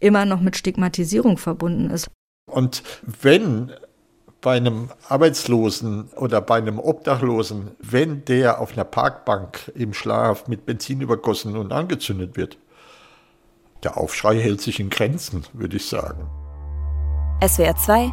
immer 0.00 0.24
noch 0.24 0.40
mit 0.40 0.56
Stigmatisierung 0.56 1.38
verbunden 1.38 1.90
ist. 1.90 2.08
Und 2.50 2.82
wenn 3.22 3.72
bei 4.40 4.56
einem 4.56 4.90
Arbeitslosen 5.08 6.08
oder 6.16 6.40
bei 6.40 6.56
einem 6.56 6.78
Obdachlosen, 6.78 7.72
wenn 7.80 8.24
der 8.24 8.60
auf 8.60 8.72
einer 8.72 8.84
Parkbank 8.84 9.72
im 9.74 9.92
Schlaf 9.92 10.46
mit 10.46 10.66
Benzin 10.66 11.00
übergossen 11.00 11.56
und 11.56 11.72
angezündet 11.72 12.36
wird, 12.36 12.56
der 13.82 13.96
Aufschrei 13.96 14.38
hält 14.38 14.60
sich 14.60 14.80
in 14.80 14.90
Grenzen, 14.90 15.44
würde 15.52 15.76
ich 15.76 15.86
sagen. 15.86 16.28
SWR 17.46 17.76
2 17.76 18.12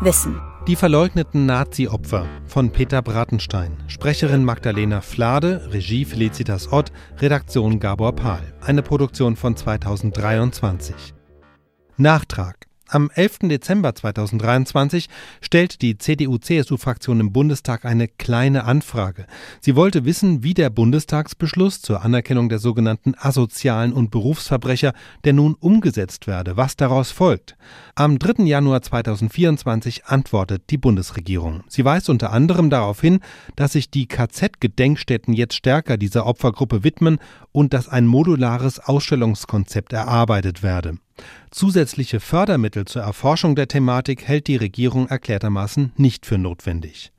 Wissen. 0.00 0.40
Die 0.66 0.76
verleugneten 0.76 1.44
Nazi-Opfer 1.44 2.26
von 2.46 2.70
Peter 2.70 3.02
Bratenstein. 3.02 3.76
Sprecherin 3.86 4.42
Magdalena 4.46 5.02
Flade, 5.02 5.68
Regie 5.70 6.06
Felicitas 6.06 6.72
Ott, 6.72 6.90
Redaktion 7.18 7.78
Gabor 7.78 8.16
Pahl. 8.16 8.40
Eine 8.62 8.80
Produktion 8.80 9.36
von 9.36 9.54
2023. 9.56 11.12
Nachtrag 11.98 12.56
am 12.94 13.10
11. 13.12 13.40
Dezember 13.48 13.94
2023 13.94 15.08
stellt 15.40 15.82
die 15.82 15.98
CDU-CSU-Fraktion 15.98 17.18
im 17.18 17.32
Bundestag 17.32 17.84
eine 17.84 18.06
kleine 18.06 18.64
Anfrage. 18.64 19.26
Sie 19.60 19.74
wollte 19.74 20.04
wissen, 20.04 20.44
wie 20.44 20.54
der 20.54 20.70
Bundestagsbeschluss 20.70 21.82
zur 21.82 22.02
Anerkennung 22.02 22.48
der 22.48 22.60
sogenannten 22.60 23.14
asozialen 23.18 23.92
und 23.92 24.12
Berufsverbrecher, 24.12 24.92
der 25.24 25.32
nun 25.32 25.54
umgesetzt 25.54 26.28
werde, 26.28 26.56
was 26.56 26.76
daraus 26.76 27.10
folgt. 27.10 27.56
Am 27.96 28.18
3. 28.18 28.44
Januar 28.44 28.82
2024 28.82 30.06
antwortet 30.06 30.62
die 30.70 30.78
Bundesregierung. 30.78 31.64
Sie 31.68 31.84
weist 31.84 32.08
unter 32.08 32.32
anderem 32.32 32.70
darauf 32.70 33.00
hin, 33.00 33.20
dass 33.56 33.72
sich 33.72 33.90
die 33.90 34.06
KZ-Gedenkstätten 34.06 35.34
jetzt 35.34 35.54
stärker 35.54 35.96
dieser 35.96 36.26
Opfergruppe 36.26 36.84
widmen 36.84 37.18
und 37.50 37.74
dass 37.74 37.88
ein 37.88 38.06
modulares 38.06 38.78
Ausstellungskonzept 38.78 39.92
erarbeitet 39.92 40.62
werde. 40.62 40.98
Zusätzliche 41.50 42.20
Fördermittel 42.20 42.84
zur 42.84 43.02
Erforschung 43.02 43.54
der 43.54 43.68
Thematik 43.68 44.24
hält 44.24 44.46
die 44.46 44.56
Regierung 44.56 45.08
erklärtermaßen 45.08 45.92
nicht 45.96 46.26
für 46.26 46.38
notwendig. 46.38 47.12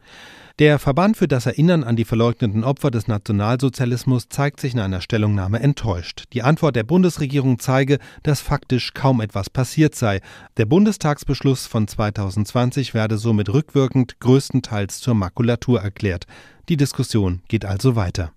Der 0.57 0.79
Verband 0.79 1.17
für 1.17 1.27
das 1.27 1.47
Erinnern 1.47 1.83
an 1.83 1.97
die 1.97 2.05
verleugneten 2.05 2.63
Opfer 2.63 2.89
des 2.89 3.09
Nationalsozialismus 3.09 4.29
zeigt 4.29 4.61
sich 4.61 4.73
in 4.73 4.79
einer 4.79 5.01
Stellungnahme 5.01 5.59
enttäuscht. 5.59 6.23
Die 6.31 6.43
Antwort 6.43 6.77
der 6.77 6.83
Bundesregierung 6.83 7.59
zeige, 7.59 7.99
dass 8.23 8.39
faktisch 8.39 8.93
kaum 8.93 9.19
etwas 9.19 9.49
passiert 9.49 9.95
sei. 9.95 10.21
Der 10.55 10.65
Bundestagsbeschluss 10.65 11.67
von 11.67 11.89
2020 11.89 12.93
werde 12.93 13.17
somit 13.17 13.49
rückwirkend 13.49 14.21
größtenteils 14.21 15.01
zur 15.01 15.15
Makulatur 15.15 15.81
erklärt. 15.81 16.25
Die 16.69 16.77
Diskussion 16.77 17.41
geht 17.49 17.65
also 17.65 17.97
weiter. 17.97 18.31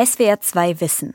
SWR 0.00 0.40
2 0.40 0.80
Wissen 0.80 1.14